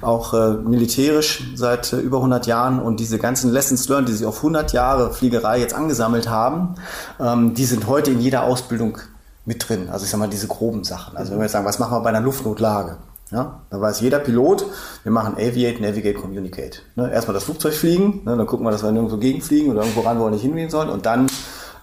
[0.00, 4.26] auch äh, militärisch seit äh, über 100 Jahren und diese ganzen Lessons learned, die sich
[4.26, 6.74] auf 100 Jahre Fliegerei jetzt angesammelt haben,
[7.18, 8.98] ähm, die sind heute in jeder Ausbildung
[9.44, 9.88] mit drin.
[9.90, 11.16] Also ich sag mal diese groben Sachen.
[11.16, 12.98] Also wenn wir jetzt sagen, was machen wir bei einer Luftnotlage?
[13.30, 14.66] Ja, da weiß jeder Pilot,
[15.04, 16.78] wir machen Aviate, Navigate, Communicate.
[16.96, 20.00] Ne, erstmal das Flugzeug fliegen, ne, dann gucken wir, dass wir nirgendwo gegenfliegen oder irgendwo
[20.00, 21.28] ran, wo wir nicht hingehen sollen und dann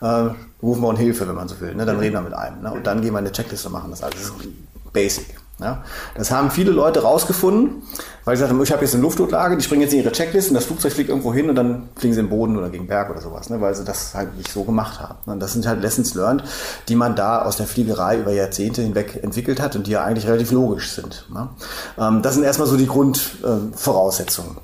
[0.02, 0.30] äh,
[0.62, 1.76] rufen wir um Hilfe, wenn man so will.
[1.76, 1.86] Ne?
[1.86, 2.62] Dann reden wir mit einem.
[2.62, 2.72] Ne?
[2.72, 3.90] Und dann gehen wir eine Checkliste machen.
[3.92, 4.34] Das ist alles
[4.94, 5.36] basic.
[5.60, 5.84] Ja?
[6.16, 7.82] Das haben viele Leute rausgefunden,
[8.26, 10.56] weil sie sagen, ich habe jetzt eine Luftnotlage, die springen jetzt in ihre Checkliste und
[10.56, 13.22] das Flugzeug fliegt irgendwo hin und dann fliegen sie im Boden oder gegen Berg oder
[13.22, 13.60] sowas, ne?
[13.60, 15.18] weil sie das halt nicht so gemacht haben.
[15.26, 16.44] Und das sind halt Lessons learned,
[16.88, 20.28] die man da aus der Fliegerei über Jahrzehnte hinweg entwickelt hat und die ja eigentlich
[20.28, 21.26] relativ logisch sind.
[21.34, 21.50] Ne?
[21.98, 24.58] Ähm, das sind erstmal so die Grundvoraussetzungen.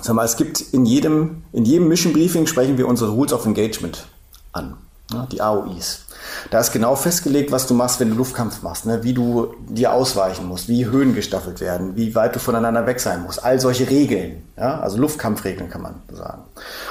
[0.00, 3.46] Sag mal, es gibt in jedem, in jedem Mission Briefing sprechen wir unsere Rules of
[3.46, 4.06] Engagement
[4.54, 4.76] an,
[5.12, 6.06] ne, die AOIs.
[6.50, 9.02] Da ist genau festgelegt, was du machst, wenn du Luftkampf machst, ne?
[9.02, 13.22] wie du dir ausweichen musst, wie Höhen gestaffelt werden, wie weit du voneinander weg sein
[13.22, 13.44] musst.
[13.44, 14.80] All solche Regeln, ja?
[14.80, 16.42] also Luftkampfregeln kann man sagen.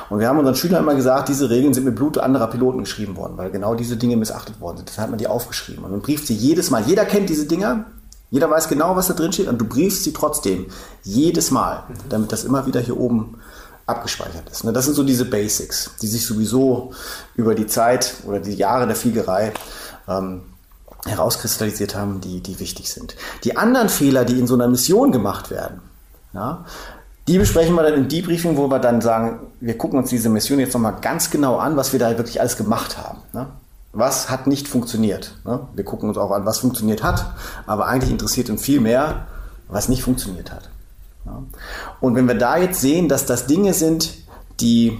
[0.09, 3.15] Und wir haben unseren Schülern immer gesagt, diese Regeln sind mit Blut anderer Piloten geschrieben
[3.15, 4.89] worden, weil genau diese Dinge missachtet worden sind.
[4.89, 5.83] Deshalb hat man die aufgeschrieben.
[5.83, 6.83] Und man brieft sie jedes Mal.
[6.83, 7.85] Jeder kennt diese Dinger,
[8.33, 10.65] jeder weiß genau, was da drin steht und du briefst sie trotzdem.
[11.03, 13.37] Jedes Mal, damit das immer wieder hier oben
[13.85, 14.63] abgespeichert ist.
[14.63, 14.73] Ne?
[14.73, 16.93] Das sind so diese Basics, die sich sowieso
[17.35, 19.53] über die Zeit oder die Jahre der Fliegerei
[20.07, 20.43] ähm,
[21.05, 23.15] herauskristallisiert haben, die, die wichtig sind.
[23.43, 25.81] Die anderen Fehler, die in so einer Mission gemacht werden,
[26.33, 26.65] ja,
[27.27, 30.59] die besprechen wir dann im Debriefing, wo wir dann sagen, wir gucken uns diese Mission
[30.59, 33.19] jetzt nochmal ganz genau an, was wir da wirklich alles gemacht haben.
[33.31, 33.47] Ne?
[33.93, 35.35] Was hat nicht funktioniert?
[35.45, 35.61] Ne?
[35.73, 37.25] Wir gucken uns auch an, was funktioniert hat,
[37.65, 39.27] aber eigentlich interessiert uns viel mehr,
[39.69, 40.69] was nicht funktioniert hat.
[41.25, 41.43] Ja?
[41.99, 44.13] Und wenn wir da jetzt sehen, dass das Dinge sind,
[44.59, 44.97] die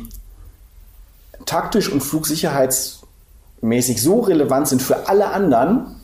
[1.46, 5.96] taktisch und flugsicherheitsmäßig so relevant sind für alle anderen,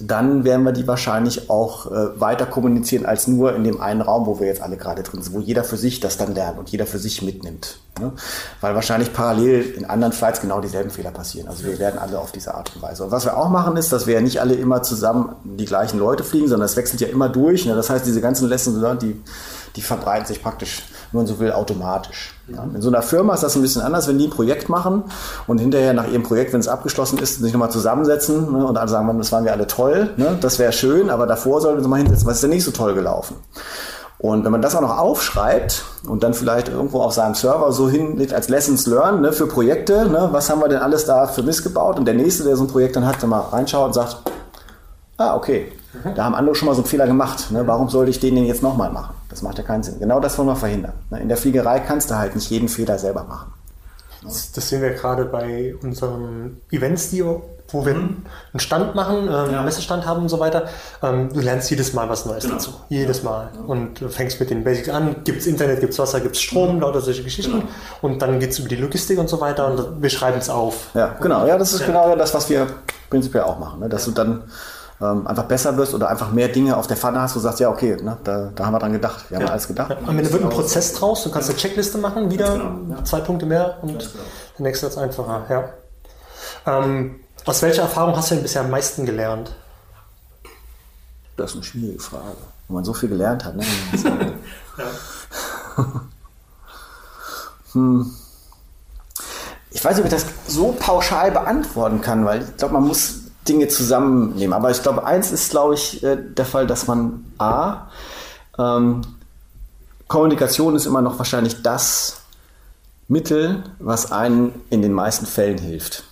[0.00, 4.26] dann werden wir die wahrscheinlich auch äh, weiter kommunizieren als nur in dem einen Raum,
[4.26, 6.70] wo wir jetzt alle gerade drin sind, wo jeder für sich das dann lernt und
[6.70, 7.78] jeder für sich mitnimmt.
[8.00, 8.12] Ne?
[8.60, 11.48] Weil wahrscheinlich parallel in anderen Flights genau dieselben Fehler passieren.
[11.48, 13.04] Also wir werden alle auf diese Art und Weise.
[13.04, 15.98] Und was wir auch machen ist, dass wir ja nicht alle immer zusammen die gleichen
[15.98, 17.66] Leute fliegen, sondern es wechselt ja immer durch.
[17.66, 17.74] Ne?
[17.74, 19.20] Das heißt, diese ganzen Lessons die,
[19.76, 20.82] die verbreiten sich praktisch,
[21.12, 22.34] wenn man so will, automatisch.
[22.48, 25.04] Ja, in so einer Firma ist das ein bisschen anders, wenn die ein Projekt machen
[25.46, 28.88] und hinterher nach ihrem Projekt, wenn es abgeschlossen ist, sich nochmal zusammensetzen ne, und alle
[28.88, 31.98] sagen, das waren wir alle toll, ne, das wäre schön, aber davor sollten wir mal
[31.98, 33.36] hinsetzen, was ist denn nicht so toll gelaufen?
[34.18, 37.88] Und wenn man das auch noch aufschreibt und dann vielleicht irgendwo auf seinem Server so
[37.88, 41.42] hinlegt als Lessons Learned ne, für Projekte, ne, was haben wir denn alles da für
[41.42, 41.98] Mist gebaut?
[41.98, 44.18] Und der Nächste, der so ein Projekt dann hat, dann mal reinschaut und sagt,
[45.16, 45.72] ah, okay.
[46.14, 47.50] Da haben andere schon mal so einen Fehler gemacht.
[47.50, 47.66] Ne?
[47.66, 49.14] Warum sollte ich den denn jetzt nochmal machen?
[49.28, 49.98] Das macht ja keinen Sinn.
[49.98, 50.92] Genau das wollen wir verhindern.
[51.10, 51.20] Ne?
[51.20, 53.52] In der Fliegerei kannst du halt nicht jeden Fehler selber machen.
[54.22, 58.22] Das, das sehen wir gerade bei unseren Events, die, wo wir mhm.
[58.52, 60.68] einen Stand machen, ähm, einen Messestand haben und so weiter.
[61.02, 62.56] Ähm, du lernst jedes Mal was Neues genau.
[62.56, 62.74] dazu.
[62.88, 63.48] Jedes Mal.
[63.66, 65.16] Und du fängst mit den Basics an.
[65.24, 66.80] Gibt es Internet, gibt es Wasser, gibt es Strom, mhm.
[66.82, 67.60] lauter solche Geschichten.
[67.60, 67.64] Genau.
[68.02, 70.88] Und dann geht es über die Logistik und so weiter und wir schreiben es auf.
[70.94, 71.46] Ja, genau.
[71.46, 71.86] Ja, das ist ja.
[71.86, 72.66] genau das, was wir
[73.08, 73.80] prinzipiell auch machen.
[73.80, 73.88] Ne?
[73.88, 74.12] Dass ja.
[74.12, 74.44] du dann
[75.00, 77.60] ähm, einfach besser wirst oder einfach mehr Dinge auf der Pfanne hast, wo du sagst,
[77.60, 79.52] ja, okay, ne, da, da haben wir dran gedacht, wir haben ja.
[79.52, 79.90] alles gedacht.
[79.90, 79.96] Ja.
[80.06, 82.96] Am Ende wird ein Prozess draus, du kannst eine Checkliste machen, wieder genau.
[82.96, 83.04] ja.
[83.04, 84.10] zwei Punkte mehr und genau.
[84.58, 85.44] der nächste ist einfacher.
[85.48, 85.64] Ja.
[86.66, 89.54] Ähm, aus welcher Erfahrung hast du denn bisher am meisten gelernt?
[91.36, 92.36] Das ist eine schwierige Frage.
[92.68, 93.56] Wenn man so viel gelernt hat.
[93.56, 93.64] Ne?
[97.72, 98.14] hm.
[99.70, 103.19] Ich weiß nicht, ob ich das so pauschal beantworten kann, weil ich glaube, man muss
[103.50, 104.52] Dinge zusammennehmen.
[104.52, 107.88] Aber ich glaube, eins ist, glaube ich, äh, der Fall, dass man A,
[108.58, 109.02] ähm,
[110.06, 112.22] Kommunikation ist immer noch wahrscheinlich das
[113.08, 116.04] Mittel, was einen in den meisten Fällen hilft.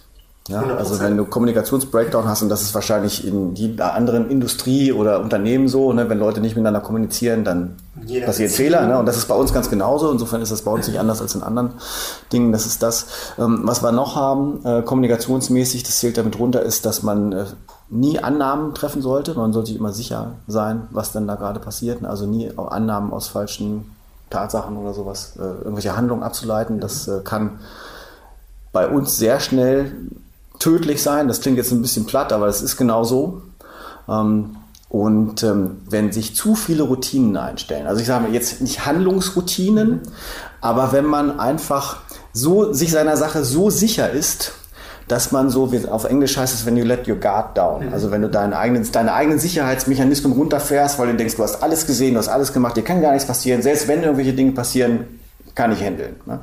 [0.49, 5.20] Ja, also wenn du Kommunikationsbreakdown hast, und das ist wahrscheinlich in jeder anderen Industrie oder
[5.20, 7.76] Unternehmen so, ne, wenn Leute nicht miteinander kommunizieren, dann
[8.07, 8.86] Jeder passiert Fehler.
[8.86, 8.99] Ne?
[8.99, 10.11] Und das ist bei uns ganz genauso.
[10.11, 11.72] Insofern ist das bei uns nicht anders als in anderen
[12.32, 12.51] Dingen.
[12.53, 13.07] Das ist das.
[13.38, 17.44] Ähm, was wir noch haben, äh, kommunikationsmäßig, das zählt damit runter, ist, dass man äh,
[17.90, 19.34] nie Annahmen treffen sollte.
[19.34, 22.03] Man sollte sich immer sicher sein, was denn da gerade passiert.
[22.07, 23.94] Also nie Annahmen aus falschen
[24.30, 26.80] Tatsachen oder sowas, äh, irgendwelche Handlungen abzuleiten.
[26.80, 27.59] Das kann
[28.72, 29.92] bei uns sehr schnell
[30.59, 31.29] tödlich sein.
[31.29, 33.43] Das klingt jetzt ein bisschen platt, aber es ist genau so.
[34.09, 34.57] Ähm,
[34.89, 40.01] und ähm, wenn sich zu viele Routinen einstellen, also ich sage jetzt nicht Handlungsroutinen,
[40.63, 41.99] aber wenn man einfach
[42.33, 44.53] so sich seiner Sache so sicher ist,
[45.07, 47.93] dass man so, wie auf Englisch heißt es, wenn you let your guard down, mhm.
[47.93, 51.87] also wenn du deine eigenen, deine eigenen Sicherheitsmechanismen runterfährst, weil du denkst, du hast alles
[51.87, 55.18] gesehen, du hast alles gemacht, dir kann gar nichts passieren, selbst wenn irgendwelche Dinge passieren,
[55.59, 56.15] kann ich handeln.
[56.25, 56.39] Ne?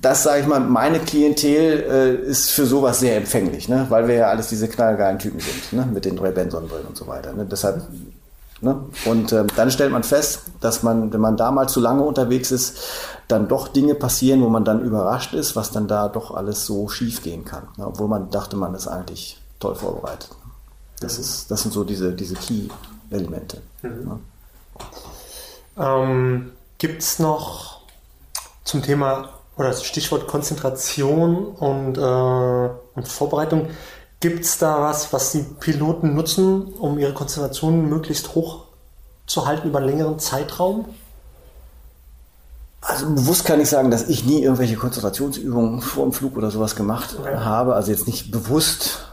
[0.00, 3.86] Das sage ich mal, meine Klientel äh, ist für sowas sehr empfänglich, ne?
[3.88, 5.86] weil wir ja alles diese knallgeilen Typen sind, ne?
[5.86, 7.32] mit den Ray-Ban-Sonnenbrillen und so weiter.
[7.34, 7.46] Ne?
[7.48, 7.82] Deshalb,
[8.60, 8.80] ne?
[9.04, 12.50] Und ähm, dann stellt man fest, dass man, wenn man da mal zu lange unterwegs
[12.50, 12.78] ist,
[13.28, 16.88] dann doch Dinge passieren, wo man dann überrascht ist, was dann da doch alles so
[16.88, 17.68] schief gehen kann.
[17.76, 17.86] Ne?
[17.86, 20.30] Obwohl man dachte, man ist eigentlich toll vorbereitet.
[20.98, 23.62] Das, ist, das sind so diese, diese Key-Elemente.
[23.82, 23.88] Mhm.
[24.08, 24.18] Ne?
[25.78, 27.81] Ähm, Gibt es noch
[28.72, 33.68] zum Thema oder das Stichwort Konzentration und, äh, und Vorbereitung.
[34.20, 38.64] Gibt es da was, was die Piloten nutzen, um ihre Konzentration möglichst hoch
[39.26, 40.86] zu halten über einen längeren Zeitraum?
[42.80, 46.74] Also bewusst kann ich sagen, dass ich nie irgendwelche Konzentrationsübungen vor dem Flug oder sowas
[46.74, 47.74] gemacht habe.
[47.74, 49.06] Also jetzt nicht bewusst.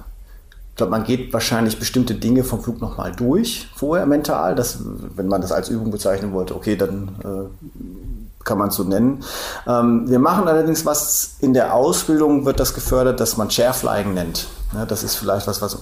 [0.69, 4.55] Ich glaube, man geht wahrscheinlich bestimmte Dinge vom Flug nochmal durch vorher mental.
[4.55, 4.79] Das,
[5.15, 9.23] wenn man das als Übung bezeichnen wollte, okay, dann äh, kann man so nennen.
[9.67, 14.47] Ähm, wir machen allerdings was in der Ausbildung wird das gefördert, dass man Chairflying nennt.
[14.71, 15.79] Ja, das ist vielleicht was, was,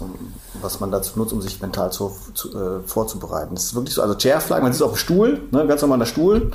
[0.62, 3.54] was man dazu nutzt, um sich mental zu, zu, äh, vorzubereiten.
[3.54, 6.52] Das ist wirklich so, also Chairflying, man sitzt auf dem Stuhl, ne, ganz normaler Stuhl.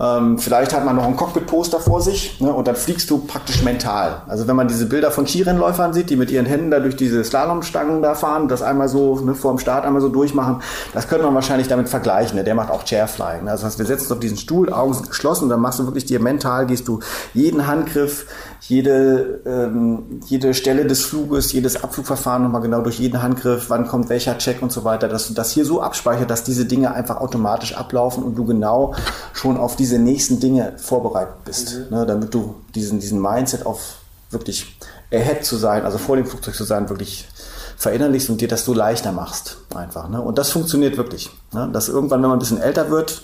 [0.00, 3.64] Ähm, vielleicht hat man noch ein Cockpit-Poster vor sich ne, und dann fliegst du praktisch
[3.64, 4.22] mental.
[4.28, 7.24] Also wenn man diese Bilder von Skirennläufern sieht, die mit ihren Händen da durch diese
[7.24, 10.62] Slalomstangen da fahren, das einmal so ne, vor dem Start einmal so durchmachen,
[10.94, 12.36] das könnte man wahrscheinlich damit vergleichen.
[12.36, 12.44] Ne?
[12.44, 13.44] Der macht auch Chairflying.
[13.44, 13.50] Ne?
[13.50, 15.84] Also heißt, wir setzen uns auf diesen Stuhl, Augen sind geschlossen und dann machst du
[15.86, 17.00] wirklich dir mental, gehst du
[17.34, 18.26] jeden Handgriff,
[18.60, 24.08] jede, ähm, jede Stelle des Fluges, jedes Abflugverfahren nochmal genau durch jeden Handgriff wann kommt
[24.08, 27.18] welcher Check und so weiter, dass du das hier so abspeichert, dass diese Dinge einfach
[27.18, 28.94] automatisch ablaufen und du genau
[29.32, 31.96] schon auf diese nächsten Dinge vorbereitet bist, mhm.
[31.96, 33.96] ne, damit du diesen, diesen Mindset auf
[34.30, 34.78] wirklich
[35.12, 37.28] ahead zu sein, also vor dem Flugzeug zu sein, wirklich
[37.76, 40.08] verinnerlichst und dir das so leichter machst einfach.
[40.08, 40.20] Ne?
[40.20, 41.30] Und das funktioniert wirklich.
[41.52, 41.68] Ne?
[41.72, 43.22] Dass irgendwann, wenn man ein bisschen älter wird,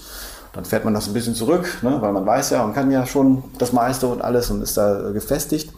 [0.59, 1.99] dann fährt man das ein bisschen zurück, ne?
[2.01, 5.13] weil man weiß ja, man kann ja schon das meiste und alles und ist da
[5.13, 5.73] gefestigt.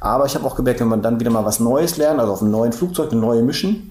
[0.00, 2.40] Aber ich habe auch gemerkt, wenn man dann wieder mal was Neues lernt, also auf
[2.40, 3.90] einem neuen Flugzeug, eine neue Mission,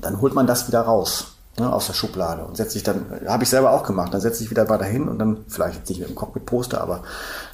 [0.00, 3.44] dann holt man das wieder raus ne, aus der Schublade und setzt sich dann, habe
[3.44, 6.00] ich selber auch gemacht, dann setze ich wieder weiter hin und dann, vielleicht jetzt nicht
[6.00, 7.04] mit dem Cockpit-Poster, aber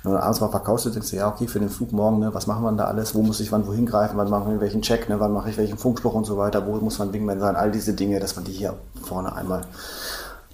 [0.02, 2.46] wenn du abends mal verkaufst, denkst du, ja, okay, für den Flug morgen, ne, was
[2.46, 5.10] machen wir da alles, wo muss ich wann wohin greifen, wann machen wir welchen Check,
[5.10, 7.70] ne, wann mache ich welchen Funkspruch und so weiter, wo muss man Wingman sein, all
[7.70, 9.66] diese Dinge, dass man die hier vorne einmal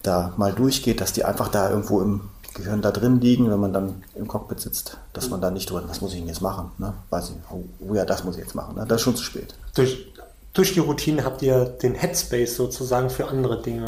[0.03, 2.23] da mal durchgeht, dass die einfach da irgendwo im
[2.55, 5.85] Gehirn da drin liegen, wenn man dann im Cockpit sitzt, dass man da nicht drin,
[5.87, 6.71] was muss ich denn jetzt machen?
[6.79, 6.93] Ne?
[7.11, 8.77] Weiß ich, oh, oh ja, das muss ich jetzt machen.
[8.77, 8.85] Ne?
[8.87, 9.55] Das ist schon zu spät.
[9.75, 10.13] Durch,
[10.53, 13.87] durch die Routine habt ihr den Headspace sozusagen für andere Dinge.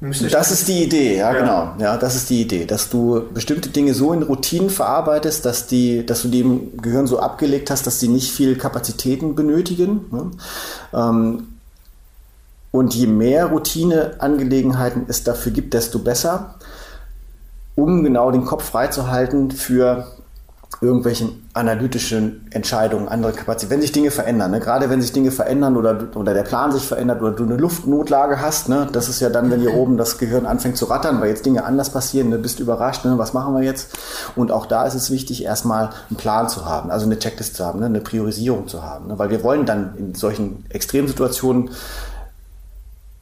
[0.00, 1.72] Also das ist die Idee, ja, ja, genau.
[1.78, 6.06] Ja, das ist die Idee, dass du bestimmte Dinge so in Routinen verarbeitest, dass die,
[6.06, 10.06] dass du die im Gehirn so abgelegt hast, dass die nicht viel Kapazitäten benötigen.
[10.12, 10.30] Ne?
[10.92, 11.48] Ähm,
[12.70, 16.56] und je mehr Routineangelegenheiten es dafür gibt, desto besser,
[17.74, 20.06] um genau den Kopf freizuhalten für
[20.80, 23.72] irgendwelchen analytischen Entscheidungen, andere Kapazitäten.
[23.72, 24.60] Wenn sich Dinge verändern, ne?
[24.60, 28.40] gerade wenn sich Dinge verändern oder, oder der Plan sich verändert oder du eine Luftnotlage
[28.40, 28.86] hast, ne?
[28.92, 31.64] das ist ja dann, wenn hier oben das Gehirn anfängt zu rattern, weil jetzt Dinge
[31.64, 32.38] anders passieren, ne?
[32.38, 33.18] bist überrascht, ne?
[33.18, 33.98] was machen wir jetzt?
[34.36, 37.66] Und auch da ist es wichtig, erstmal einen Plan zu haben, also eine Checklist zu
[37.66, 37.86] haben, ne?
[37.86, 39.18] eine Priorisierung zu haben, ne?
[39.18, 41.70] weil wir wollen dann in solchen Extremsituationen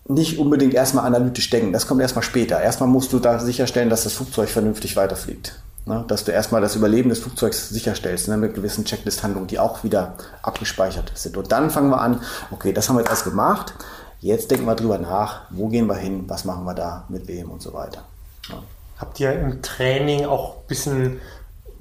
[0.08, 1.72] nicht unbedingt erstmal analytisch denken.
[1.72, 2.60] Das kommt erstmal später.
[2.60, 5.58] Erstmal musst du da sicherstellen, dass das Flugzeug vernünftig weiterfliegt.
[5.84, 6.04] Ne?
[6.08, 8.36] Dass du erstmal das Überleben des Flugzeugs sicherstellst, ne?
[8.36, 11.36] mit gewissen Checklist-Handlungen, die auch wieder abgespeichert sind.
[11.36, 13.74] Und dann fangen wir an, okay, das haben wir jetzt alles gemacht.
[14.20, 17.50] Jetzt denken wir drüber nach, wo gehen wir hin, was machen wir da, mit wem
[17.50, 18.02] und so weiter.
[18.48, 18.62] Ja.
[18.98, 21.20] Habt ihr im Training auch ein bisschen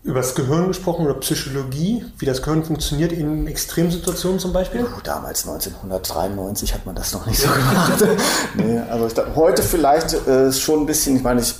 [0.05, 4.85] über das Gehirn gesprochen oder Psychologie, wie das Gehirn funktioniert in Extremsituationen zum Beispiel?
[4.85, 8.05] Oh, damals 1993 hat man das noch nicht so gemacht.
[8.55, 11.55] nee, also ich, heute vielleicht äh, schon ein bisschen, ich meine, ich,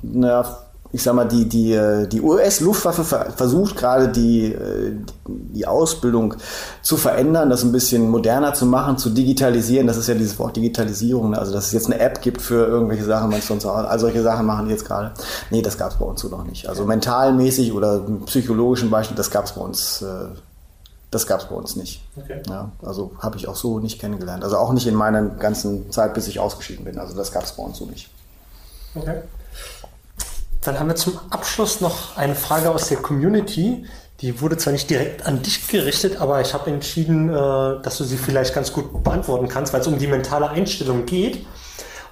[0.00, 0.65] na,
[0.96, 4.92] ich sag mal, die, die, äh, die US-Luftwaffe versucht gerade die, äh,
[5.26, 6.36] die Ausbildung
[6.80, 9.86] zu verändern, das ein bisschen moderner zu machen, zu digitalisieren.
[9.86, 11.38] Das ist ja dieses Wort Digitalisierung, ne?
[11.38, 14.46] also dass es jetzt eine App gibt für irgendwelche Sachen, man auch, all solche Sachen
[14.46, 15.12] machen die jetzt gerade.
[15.50, 16.66] Nee, das gab es bei uns so noch nicht.
[16.66, 20.00] Also mentalmäßig oder psychologischen Beispiel, das gab es bei uns.
[20.00, 20.28] Äh,
[21.10, 22.02] das gab es bei uns nicht.
[22.16, 22.40] Okay.
[22.48, 24.42] Ja, also habe ich auch so nicht kennengelernt.
[24.44, 26.98] Also auch nicht in meiner ganzen Zeit, bis ich ausgeschieden bin.
[26.98, 28.08] Also das gab es bei uns so nicht.
[28.94, 29.20] Okay.
[30.66, 33.86] Dann haben wir zum Abschluss noch eine Frage aus der Community.
[34.20, 37.32] Die wurde zwar nicht direkt an dich gerichtet, aber ich habe entschieden, äh,
[37.82, 41.46] dass du sie vielleicht ganz gut beantworten kannst, weil es um die mentale Einstellung geht.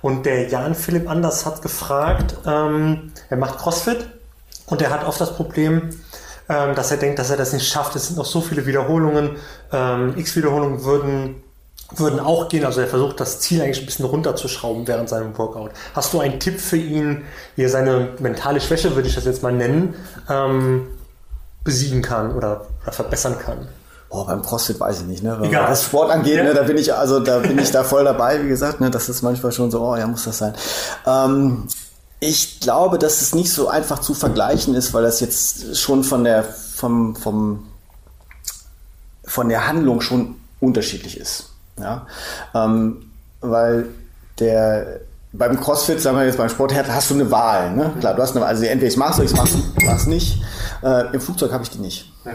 [0.03, 4.07] Und der Jan Philipp Anders hat gefragt, ähm, er macht CrossFit
[4.67, 5.91] und er hat oft das Problem,
[6.49, 7.97] ähm, dass er denkt, dass er das nicht schafft.
[7.97, 9.37] Es sind noch so viele Wiederholungen.
[9.73, 11.43] Ähm, X Wiederholungen würden
[11.95, 12.65] würden auch gehen.
[12.65, 15.71] Also er versucht das Ziel eigentlich ein bisschen runterzuschrauben während seinem Workout.
[15.95, 17.25] Hast du einen Tipp für ihn,
[17.57, 19.95] wie er seine mentale Schwäche, würde ich das jetzt mal nennen,
[20.29, 20.87] ähm,
[21.63, 23.69] besiegen kann oder, oder verbessern kann?
[24.09, 25.39] Boah, beim CrossFit weiß ich nicht, ne?
[25.43, 25.71] Egal.
[25.71, 26.45] Was Sport angeht, ja.
[26.45, 28.91] ne, da bin ich, also da bin ich da voll dabei, wie gesagt, ne?
[28.91, 30.55] Das ist manchmal schon so, oh ja, muss das sein.
[31.05, 31.67] Ähm,
[32.21, 36.23] ich glaube, dass es nicht so einfach zu vergleichen ist, weil das jetzt schon von
[36.23, 37.67] der, vom, vom,
[39.25, 41.54] von der Handlung schon unterschiedlich ist.
[41.79, 42.07] Ja?
[42.55, 43.11] Ähm,
[43.41, 43.89] weil
[44.39, 45.01] der
[45.33, 47.75] beim CrossFit, sagen wir jetzt beim Sport, hast du eine Wahl.
[47.75, 47.93] Ne?
[47.99, 48.49] Klar, du hast eine Wahl.
[48.49, 49.51] Also entweder ich mach's oder ich mach's,
[49.85, 50.41] mach's nicht.
[50.83, 52.13] Äh, Im Flugzeug habe ich die nicht.
[52.25, 52.33] Ja.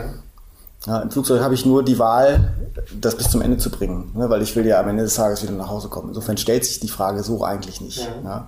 [0.86, 2.54] Ja, Im Flugzeug habe ich nur die Wahl,
[3.00, 4.30] das bis zum Ende zu bringen, ne?
[4.30, 6.10] weil ich will ja am Ende des Tages wieder nach Hause kommen.
[6.10, 8.08] Insofern stellt sich die Frage so eigentlich nicht.
[8.24, 8.48] Ja.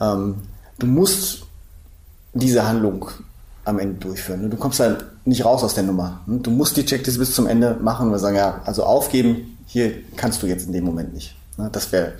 [0.00, 0.14] Ja?
[0.14, 0.36] Ähm,
[0.78, 1.42] du musst
[2.32, 3.10] diese Handlung
[3.64, 4.42] am Ende durchführen.
[4.42, 4.48] Ne?
[4.48, 6.20] Du kommst da nicht raus aus der Nummer.
[6.26, 6.38] Ne?
[6.38, 10.42] Du musst die Checkliste bis zum Ende machen und sagen, ja, also aufgeben hier kannst
[10.42, 11.36] du jetzt in dem Moment nicht.
[11.56, 11.68] Ne?
[11.70, 12.12] Das wäre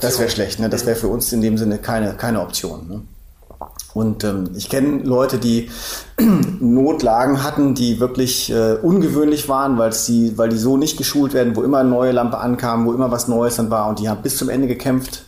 [0.00, 0.58] das wäre schlecht.
[0.58, 0.68] Ne?
[0.68, 2.88] Das wäre für uns in dem Sinne keine, keine Option.
[2.88, 3.02] Ne?
[3.92, 5.70] Und ähm, ich kenne Leute, die
[6.60, 11.56] Notlagen hatten, die wirklich äh, ungewöhnlich waren, weil die, weil die so nicht geschult werden,
[11.56, 14.22] wo immer eine neue Lampe ankam, wo immer was Neues dann war und die haben
[14.22, 15.24] bis zum Ende gekämpft.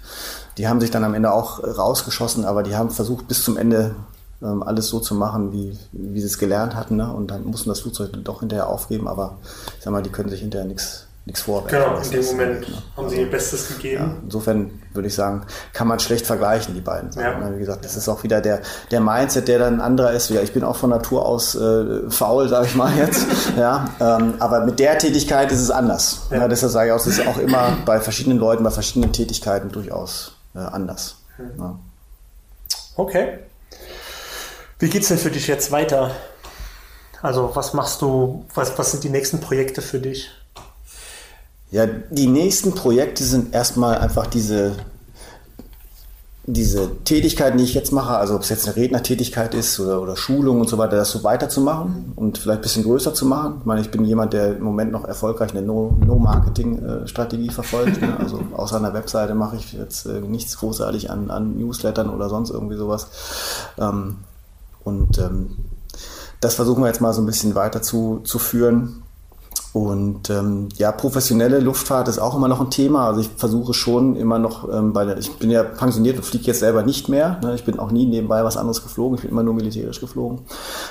[0.58, 3.94] Die haben sich dann am Ende auch rausgeschossen, aber die haben versucht bis zum Ende
[4.42, 6.96] alles so zu machen, wie, wie sie es gelernt hatten.
[6.96, 7.12] Ne?
[7.12, 9.38] Und dann mussten das Flugzeug doch hinterher aufgeben, aber
[9.78, 11.78] ich sag mal, die können sich hinterher nichts nichts vorwerfen.
[11.78, 12.82] Genau, in dem Moment ne?
[12.96, 14.02] haben sie ihr Bestes gegeben.
[14.02, 17.42] Ja, insofern würde ich sagen, kann man schlecht vergleichen, die beiden Sachen.
[17.42, 17.54] Ja.
[17.54, 20.30] Wie gesagt, das ist auch wieder der, der Mindset, der dann ein anderer ist.
[20.30, 23.26] Ja, ich bin auch von Natur aus äh, faul, sage ich mal jetzt.
[23.56, 26.22] ja, ähm, aber mit der Tätigkeit ist es anders.
[26.30, 26.38] Ja.
[26.38, 29.70] Ja, deshalb sage ich auch, es ist auch immer bei verschiedenen Leuten, bei verschiedenen Tätigkeiten
[29.70, 31.18] durchaus äh, anders.
[31.38, 31.60] Mhm.
[31.60, 31.78] Ja.
[32.96, 33.38] Okay.
[34.82, 36.10] Wie geht's denn für dich jetzt weiter?
[37.22, 40.28] Also was machst du, was, was sind die nächsten Projekte für dich?
[41.70, 44.74] Ja, die nächsten Projekte sind erstmal einfach diese,
[46.46, 50.16] diese Tätigkeiten, die ich jetzt mache, also ob es jetzt eine Rednertätigkeit ist oder, oder
[50.16, 53.58] Schulung und so weiter, das so weiterzumachen und vielleicht ein bisschen größer zu machen.
[53.60, 58.00] Ich meine, ich bin jemand, der im Moment noch erfolgreich eine No-Marketing-Strategie no verfolgt.
[58.00, 58.16] Ne?
[58.18, 62.50] Also außer einer Webseite mache ich jetzt äh, nichts großartig an, an Newslettern oder sonst
[62.50, 63.06] irgendwie sowas.
[63.78, 64.16] Ähm,
[64.84, 65.56] und ähm,
[66.40, 69.02] das versuchen wir jetzt mal so ein bisschen weiter zu, zu führen.
[69.72, 73.06] Und ähm, ja, professionelle Luftfahrt ist auch immer noch ein Thema.
[73.06, 76.44] Also ich versuche schon immer noch ähm, bei der, ich bin ja pensioniert und fliege
[76.44, 77.40] jetzt selber nicht mehr.
[77.42, 77.54] Ne?
[77.54, 79.16] Ich bin auch nie nebenbei was anderes geflogen.
[79.16, 80.40] Ich bin immer nur militärisch geflogen.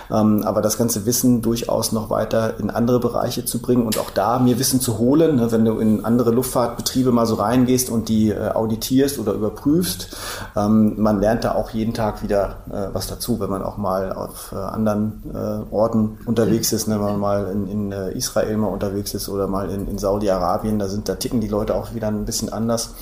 [0.10, 4.10] Ähm, aber das ganze Wissen durchaus noch weiter in andere Bereiche zu bringen und auch
[4.10, 5.52] da mir Wissen zu holen, ne?
[5.52, 10.18] wenn du in andere Luftfahrtbetriebe mal so reingehst und die äh, auditierst oder überprüfst.
[10.56, 14.12] Ähm, man lernt da auch jeden Tag wieder äh, was dazu, wenn man auch mal
[14.12, 16.96] auf äh, anderen äh, Orten unterwegs ist, ne?
[16.96, 20.80] wenn man mal in, in äh, Israel mal unterwegs ist oder mal in, in Saudi-Arabien,
[20.80, 22.96] da sind, da ticken die Leute auch wieder ein bisschen anders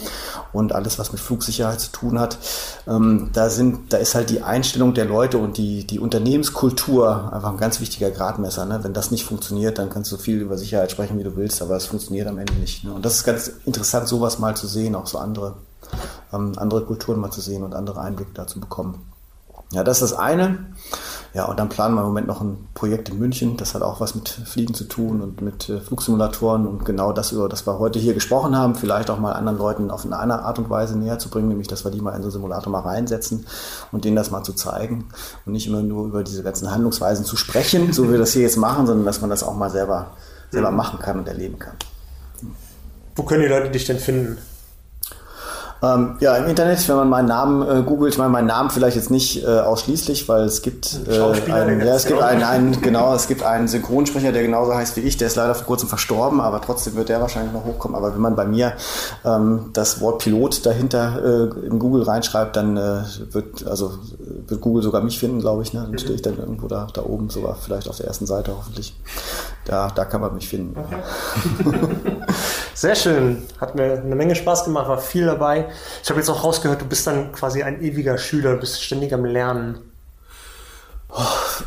[0.51, 2.37] und alles, was mit Flugsicherheit zu tun hat,
[2.87, 7.51] ähm, da sind, da ist halt die Einstellung der Leute und die, die Unternehmenskultur einfach
[7.51, 8.65] ein ganz wichtiger Gradmesser.
[8.65, 8.79] Ne?
[8.83, 11.75] Wenn das nicht funktioniert, dann kannst du viel über Sicherheit sprechen, wie du willst, aber
[11.75, 12.83] es funktioniert am Ende nicht.
[12.83, 12.93] Ne?
[12.93, 15.55] Und das ist ganz interessant, sowas mal zu sehen, auch so andere,
[16.33, 19.05] ähm, andere Kulturen mal zu sehen und andere Einblicke dazu bekommen.
[19.71, 20.65] Ja, das ist das eine.
[21.33, 23.55] Ja, und dann planen wir im Moment noch ein Projekt in München.
[23.55, 27.31] Das hat auch was mit Fliegen zu tun und mit äh, Flugsimulatoren und genau das,
[27.31, 30.41] über das wir heute hier gesprochen haben, vielleicht auch mal anderen Leuten auf eine andere
[30.41, 32.71] Art und Weise näher zu bringen, nämlich dass wir die mal in so einen Simulator
[32.71, 33.45] mal reinsetzen
[33.91, 35.05] und denen das mal zu zeigen
[35.45, 38.41] und nicht immer nur über diese ganzen Handlungsweisen zu sprechen, so wie wir das hier
[38.41, 40.11] jetzt machen, sondern dass man das auch mal selber,
[40.49, 40.77] selber mhm.
[40.77, 41.75] machen kann und erleben kann.
[43.15, 44.37] Wo können die Leute dich denn finden?
[45.81, 48.97] Ähm, ja, im Internet, wenn man meinen Namen äh, googelt, ich meine meinen Namen vielleicht
[48.97, 53.13] jetzt nicht äh, ausschließlich, weil es gibt äh, einen, ja, es gibt einen, einen, genau,
[53.15, 56.41] es gibt einen Synchronsprecher, der genauso heißt wie ich, der ist leider vor kurzem verstorben,
[56.41, 57.95] aber trotzdem wird der wahrscheinlich noch hochkommen.
[57.95, 58.73] Aber wenn man bei mir
[59.23, 63.93] ähm, das Wort Pilot dahinter äh, in Google reinschreibt, dann äh, wird also
[64.47, 65.73] wird Google sogar mich finden, glaube ich.
[65.73, 65.85] Ne?
[65.89, 68.95] Dann stehe ich dann irgendwo da, da oben, sogar vielleicht auf der ersten Seite hoffentlich.
[69.63, 70.75] Da, da kann man mich finden.
[70.77, 71.95] Okay.
[72.79, 73.43] Sehr schön.
[73.59, 75.67] Hat mir eine Menge Spaß gemacht, war viel dabei.
[76.01, 79.13] Ich habe jetzt auch rausgehört, du bist dann quasi ein ewiger Schüler, du bist ständig
[79.13, 79.79] am Lernen.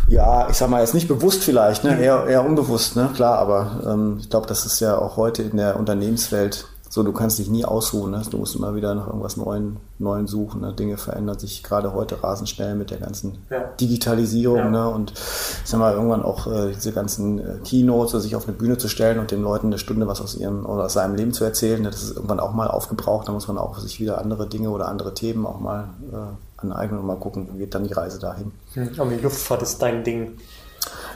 [0.09, 2.03] Ja, ich sag mal jetzt nicht bewusst vielleicht, ne?
[2.03, 3.11] eher, eher unbewusst, ne?
[3.15, 7.13] klar, aber ähm, ich glaube, das ist ja auch heute in der Unternehmenswelt so, du
[7.13, 8.11] kannst dich nie ausruhen.
[8.11, 8.21] Ne?
[8.31, 10.61] Du musst immer wieder nach irgendwas Neuen, Neuen suchen.
[10.61, 10.75] Ne?
[10.75, 13.61] Dinge verändern sich gerade heute rasend schnell mit der ganzen ja.
[13.81, 14.59] Digitalisierung.
[14.59, 14.69] Ja.
[14.69, 14.89] Ne?
[14.91, 18.77] Und ich sag mal, irgendwann auch äh, diese ganzen äh, Keynotes, sich auf eine Bühne
[18.77, 21.45] zu stellen und den Leuten eine Stunde was aus ihrem oder aus seinem Leben zu
[21.45, 21.89] erzählen, ne?
[21.89, 23.27] das ist irgendwann auch mal aufgebraucht.
[23.27, 27.01] Da muss man auch sich wieder andere Dinge oder andere Themen auch mal äh, aneignen
[27.01, 28.53] und mal gucken, wo geht dann die Reise dahin.
[28.75, 30.33] Hm, aber die Luftfahrt ist dein Ding.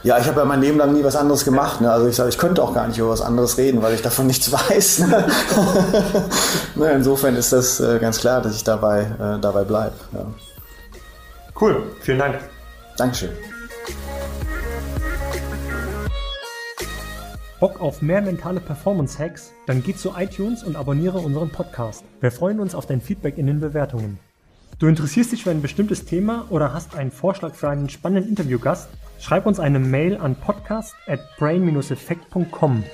[0.06, 1.80] Ja, ich habe ja mein Leben lang nie was anderes gemacht.
[1.80, 1.90] Ne?
[1.90, 4.26] Also ich sage, ich könnte auch gar nicht über was anderes reden, weil ich davon
[4.28, 5.00] nichts weiß.
[5.00, 5.26] Ne?
[6.76, 9.96] ne, insofern ist das äh, ganz klar, dass ich dabei, äh, dabei bleibe.
[10.12, 10.26] Ja.
[11.60, 12.38] Cool, vielen Dank.
[12.96, 13.30] Dankeschön.
[17.58, 19.50] Bock auf mehr mentale Performance-Hacks?
[19.66, 22.04] Dann geh zu iTunes und abonniere unseren Podcast.
[22.20, 24.20] Wir freuen uns auf dein Feedback in den Bewertungen.
[24.78, 28.88] Du interessierst dich für ein bestimmtes Thema oder hast einen Vorschlag für einen spannenden Interviewgast?
[29.18, 32.84] Schreib uns eine Mail an podcast at brain-effekt.com.